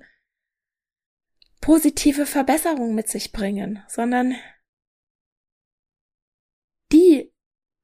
positive 1.62 2.26
Verbesserung 2.26 2.96
mit 2.96 3.10
sich 3.10 3.32
bringen, 3.32 3.84
sondern 3.88 4.36
die, 6.92 7.32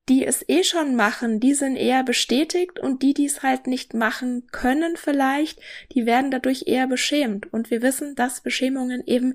die 0.09 0.25
es 0.25 0.47
eh 0.47 0.63
schon 0.63 0.95
machen, 0.95 1.39
die 1.39 1.53
sind 1.53 1.75
eher 1.75 2.03
bestätigt 2.03 2.79
und 2.79 3.01
die, 3.01 3.13
die 3.13 3.25
es 3.25 3.43
halt 3.43 3.67
nicht 3.67 3.93
machen 3.93 4.47
können 4.51 4.97
vielleicht, 4.97 5.59
die 5.93 6.05
werden 6.05 6.31
dadurch 6.31 6.65
eher 6.67 6.87
beschämt. 6.87 7.51
Und 7.51 7.71
wir 7.71 7.81
wissen, 7.81 8.15
dass 8.15 8.41
Beschämungen 8.41 9.03
eben 9.05 9.33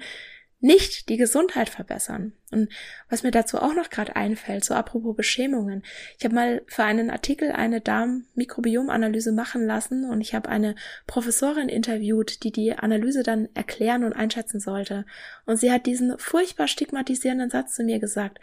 nicht 0.60 1.08
die 1.08 1.16
Gesundheit 1.16 1.70
verbessern. 1.70 2.34
Und 2.50 2.68
was 3.08 3.22
mir 3.22 3.30
dazu 3.30 3.58
auch 3.58 3.74
noch 3.74 3.88
gerade 3.88 4.14
einfällt, 4.14 4.62
so 4.64 4.74
apropos 4.74 5.16
Beschämungen, 5.16 5.82
ich 6.18 6.24
habe 6.24 6.34
mal 6.34 6.62
für 6.66 6.84
einen 6.84 7.10
Artikel 7.10 7.50
eine 7.50 7.80
Darmmikrobiomanalyse 7.80 9.32
machen 9.32 9.64
lassen 9.64 10.04
und 10.04 10.20
ich 10.20 10.34
habe 10.34 10.50
eine 10.50 10.74
Professorin 11.06 11.70
interviewt, 11.70 12.42
die 12.42 12.52
die 12.52 12.74
Analyse 12.74 13.22
dann 13.22 13.48
erklären 13.54 14.04
und 14.04 14.12
einschätzen 14.12 14.60
sollte. 14.60 15.06
Und 15.46 15.56
sie 15.56 15.72
hat 15.72 15.86
diesen 15.86 16.18
furchtbar 16.18 16.68
stigmatisierenden 16.68 17.48
Satz 17.50 17.74
zu 17.74 17.82
mir 17.82 17.98
gesagt 17.98 18.38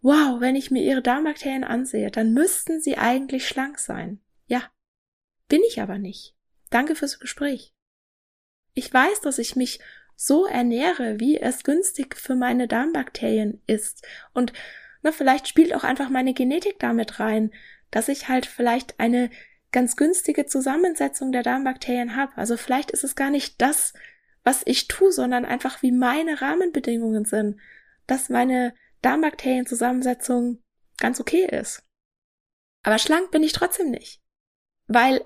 wow, 0.00 0.40
wenn 0.40 0.56
ich 0.56 0.70
mir 0.70 0.82
ihre 0.82 1.02
Darmbakterien 1.02 1.64
ansehe, 1.64 2.10
dann 2.10 2.32
müssten 2.32 2.80
sie 2.80 2.98
eigentlich 2.98 3.48
schlank 3.48 3.78
sein. 3.78 4.20
Ja, 4.46 4.62
bin 5.48 5.60
ich 5.66 5.80
aber 5.80 5.98
nicht. 5.98 6.34
Danke 6.70 6.94
fürs 6.94 7.18
Gespräch. 7.18 7.74
Ich 8.74 8.92
weiß, 8.92 9.20
dass 9.22 9.38
ich 9.38 9.56
mich 9.56 9.80
so 10.14 10.46
ernähre, 10.46 11.20
wie 11.20 11.38
es 11.38 11.64
günstig 11.64 12.16
für 12.16 12.34
meine 12.34 12.68
Darmbakterien 12.68 13.62
ist. 13.66 14.06
Und 14.34 14.52
na, 15.02 15.12
vielleicht 15.12 15.48
spielt 15.48 15.74
auch 15.74 15.84
einfach 15.84 16.10
meine 16.10 16.34
Genetik 16.34 16.78
damit 16.78 17.20
rein, 17.20 17.52
dass 17.90 18.08
ich 18.08 18.28
halt 18.28 18.46
vielleicht 18.46 18.98
eine 18.98 19.30
ganz 19.70 19.96
günstige 19.96 20.46
Zusammensetzung 20.46 21.32
der 21.32 21.42
Darmbakterien 21.42 22.16
habe. 22.16 22.36
Also 22.36 22.56
vielleicht 22.56 22.90
ist 22.90 23.04
es 23.04 23.16
gar 23.16 23.30
nicht 23.30 23.60
das, 23.60 23.94
was 24.42 24.62
ich 24.64 24.88
tue, 24.88 25.12
sondern 25.12 25.44
einfach 25.44 25.82
wie 25.82 25.92
meine 25.92 26.40
Rahmenbedingungen 26.40 27.24
sind, 27.24 27.60
dass 28.06 28.28
meine 28.28 28.74
Darmbakterienzusammensetzung 29.02 30.62
ganz 30.98 31.20
okay 31.20 31.46
ist. 31.46 31.82
Aber 32.82 32.98
schlank 32.98 33.30
bin 33.30 33.42
ich 33.42 33.52
trotzdem 33.52 33.90
nicht. 33.90 34.20
Weil 34.86 35.24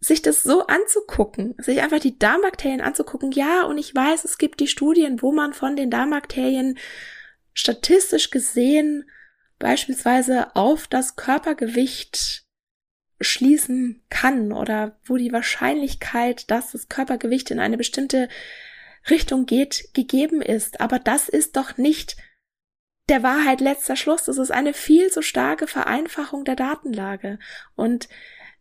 sich 0.00 0.22
das 0.22 0.42
so 0.42 0.66
anzugucken, 0.66 1.54
sich 1.58 1.82
einfach 1.82 2.00
die 2.00 2.18
Darmbakterien 2.18 2.80
anzugucken, 2.80 3.32
ja, 3.32 3.64
und 3.64 3.76
ich 3.76 3.94
weiß, 3.94 4.24
es 4.24 4.38
gibt 4.38 4.60
die 4.60 4.68
Studien, 4.68 5.20
wo 5.20 5.30
man 5.30 5.52
von 5.52 5.76
den 5.76 5.90
Darmbakterien 5.90 6.78
statistisch 7.52 8.30
gesehen 8.30 9.10
beispielsweise 9.58 10.56
auf 10.56 10.88
das 10.88 11.16
Körpergewicht 11.16 12.44
schließen 13.20 14.02
kann 14.08 14.52
oder 14.52 14.98
wo 15.04 15.16
die 15.16 15.32
Wahrscheinlichkeit, 15.32 16.50
dass 16.50 16.72
das 16.72 16.88
Körpergewicht 16.88 17.50
in 17.50 17.60
eine 17.60 17.76
bestimmte 17.76 18.28
Richtung 19.10 19.44
geht, 19.44 19.90
gegeben 19.92 20.40
ist. 20.40 20.80
Aber 20.80 20.98
das 20.98 21.28
ist 21.28 21.56
doch 21.56 21.76
nicht 21.76 22.16
der 23.10 23.22
Wahrheit 23.22 23.60
letzter 23.60 23.96
Schluss. 23.96 24.24
Das 24.24 24.38
ist 24.38 24.50
eine 24.50 24.72
viel 24.72 25.10
zu 25.10 25.20
starke 25.20 25.66
Vereinfachung 25.66 26.44
der 26.44 26.56
Datenlage. 26.56 27.38
Und 27.74 28.08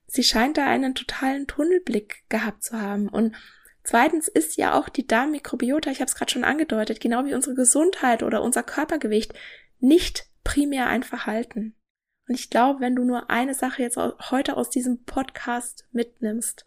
sie 0.07 0.23
scheint 0.23 0.57
da 0.57 0.65
einen 0.65 0.95
totalen 0.95 1.47
Tunnelblick 1.47 2.23
gehabt 2.29 2.63
zu 2.63 2.81
haben. 2.81 3.07
Und 3.07 3.35
zweitens 3.83 4.27
ist 4.27 4.57
ja 4.57 4.73
auch 4.73 4.89
die 4.89 5.07
Darmmikrobiota, 5.07 5.91
ich 5.91 6.01
habe 6.01 6.09
es 6.09 6.15
gerade 6.15 6.31
schon 6.31 6.43
angedeutet, 6.43 6.99
genau 6.99 7.25
wie 7.25 7.33
unsere 7.33 7.55
Gesundheit 7.55 8.23
oder 8.23 8.41
unser 8.41 8.63
Körpergewicht, 8.63 9.33
nicht 9.79 10.25
primär 10.43 10.87
ein 10.87 11.03
Verhalten. 11.03 11.75
Und 12.27 12.35
ich 12.35 12.49
glaube, 12.49 12.79
wenn 12.79 12.95
du 12.95 13.03
nur 13.03 13.29
eine 13.29 13.53
Sache 13.53 13.81
jetzt 13.81 13.97
heute 13.97 14.57
aus 14.57 14.69
diesem 14.69 15.03
Podcast 15.03 15.87
mitnimmst, 15.91 16.65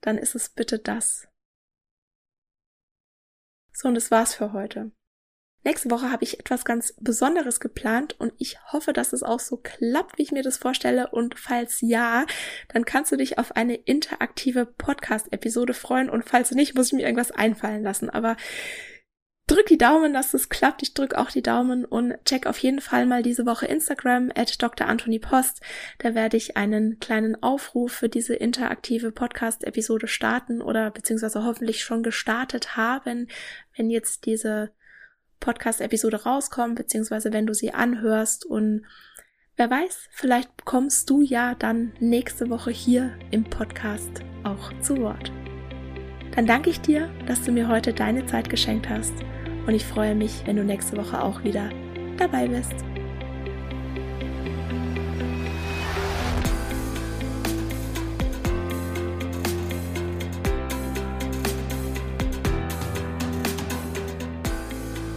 dann 0.00 0.18
ist 0.18 0.34
es 0.34 0.48
bitte 0.48 0.78
das. 0.78 1.28
So, 3.72 3.88
und 3.88 3.94
das 3.94 4.10
war's 4.10 4.34
für 4.34 4.52
heute. 4.52 4.92
Nächste 5.64 5.90
Woche 5.92 6.10
habe 6.10 6.24
ich 6.24 6.40
etwas 6.40 6.64
ganz 6.64 6.94
Besonderes 7.00 7.60
geplant 7.60 8.16
und 8.18 8.32
ich 8.38 8.58
hoffe, 8.72 8.92
dass 8.92 9.12
es 9.12 9.22
auch 9.22 9.38
so 9.38 9.56
klappt, 9.56 10.18
wie 10.18 10.22
ich 10.22 10.32
mir 10.32 10.42
das 10.42 10.56
vorstelle. 10.56 11.08
Und 11.10 11.38
falls 11.38 11.80
ja, 11.80 12.26
dann 12.68 12.84
kannst 12.84 13.12
du 13.12 13.16
dich 13.16 13.38
auf 13.38 13.54
eine 13.54 13.76
interaktive 13.76 14.66
Podcast-Episode 14.66 15.74
freuen. 15.74 16.10
Und 16.10 16.28
falls 16.28 16.50
nicht, 16.50 16.74
muss 16.74 16.88
ich 16.88 16.94
mir 16.94 17.02
irgendwas 17.04 17.30
einfallen 17.30 17.84
lassen. 17.84 18.10
Aber 18.10 18.36
drück 19.46 19.66
die 19.66 19.78
Daumen, 19.78 20.12
dass 20.12 20.34
es 20.34 20.48
klappt. 20.48 20.82
Ich 20.82 20.94
drück 20.94 21.14
auch 21.14 21.30
die 21.30 21.42
Daumen 21.42 21.84
und 21.84 22.14
check 22.24 22.46
auf 22.46 22.58
jeden 22.58 22.80
Fall 22.80 23.06
mal 23.06 23.22
diese 23.22 23.46
Woche 23.46 23.66
Instagram 23.66 24.32
at 24.34 24.60
Dr. 24.60 24.88
Anthony 24.88 25.20
Post. 25.20 25.60
Da 25.98 26.16
werde 26.16 26.36
ich 26.36 26.56
einen 26.56 26.98
kleinen 26.98 27.40
Aufruf 27.40 27.92
für 27.92 28.08
diese 28.08 28.34
interaktive 28.34 29.12
Podcast-Episode 29.12 30.08
starten 30.08 30.60
oder 30.60 30.90
beziehungsweise 30.90 31.44
hoffentlich 31.44 31.84
schon 31.84 32.02
gestartet 32.02 32.76
haben, 32.76 33.28
wenn 33.76 33.90
jetzt 33.90 34.26
diese 34.26 34.72
Podcast-Episode 35.42 36.22
rauskommt, 36.22 36.76
beziehungsweise 36.76 37.32
wenn 37.32 37.46
du 37.46 37.52
sie 37.52 37.74
anhörst. 37.74 38.46
Und 38.46 38.86
wer 39.56 39.70
weiß, 39.70 40.08
vielleicht 40.12 40.56
bekommst 40.56 41.10
du 41.10 41.20
ja 41.20 41.54
dann 41.54 41.92
nächste 42.00 42.48
Woche 42.48 42.70
hier 42.70 43.12
im 43.30 43.44
Podcast 43.44 44.22
auch 44.44 44.72
zu 44.80 44.96
Wort. 44.98 45.30
Dann 46.34 46.46
danke 46.46 46.70
ich 46.70 46.80
dir, 46.80 47.10
dass 47.26 47.42
du 47.42 47.52
mir 47.52 47.68
heute 47.68 47.92
deine 47.92 48.24
Zeit 48.24 48.48
geschenkt 48.48 48.88
hast 48.88 49.12
und 49.66 49.74
ich 49.74 49.84
freue 49.84 50.14
mich, 50.14 50.42
wenn 50.46 50.56
du 50.56 50.64
nächste 50.64 50.96
Woche 50.96 51.22
auch 51.22 51.44
wieder 51.44 51.68
dabei 52.16 52.48
bist. 52.48 52.91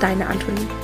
deine 0.00 0.26
Antonie. 0.28 0.83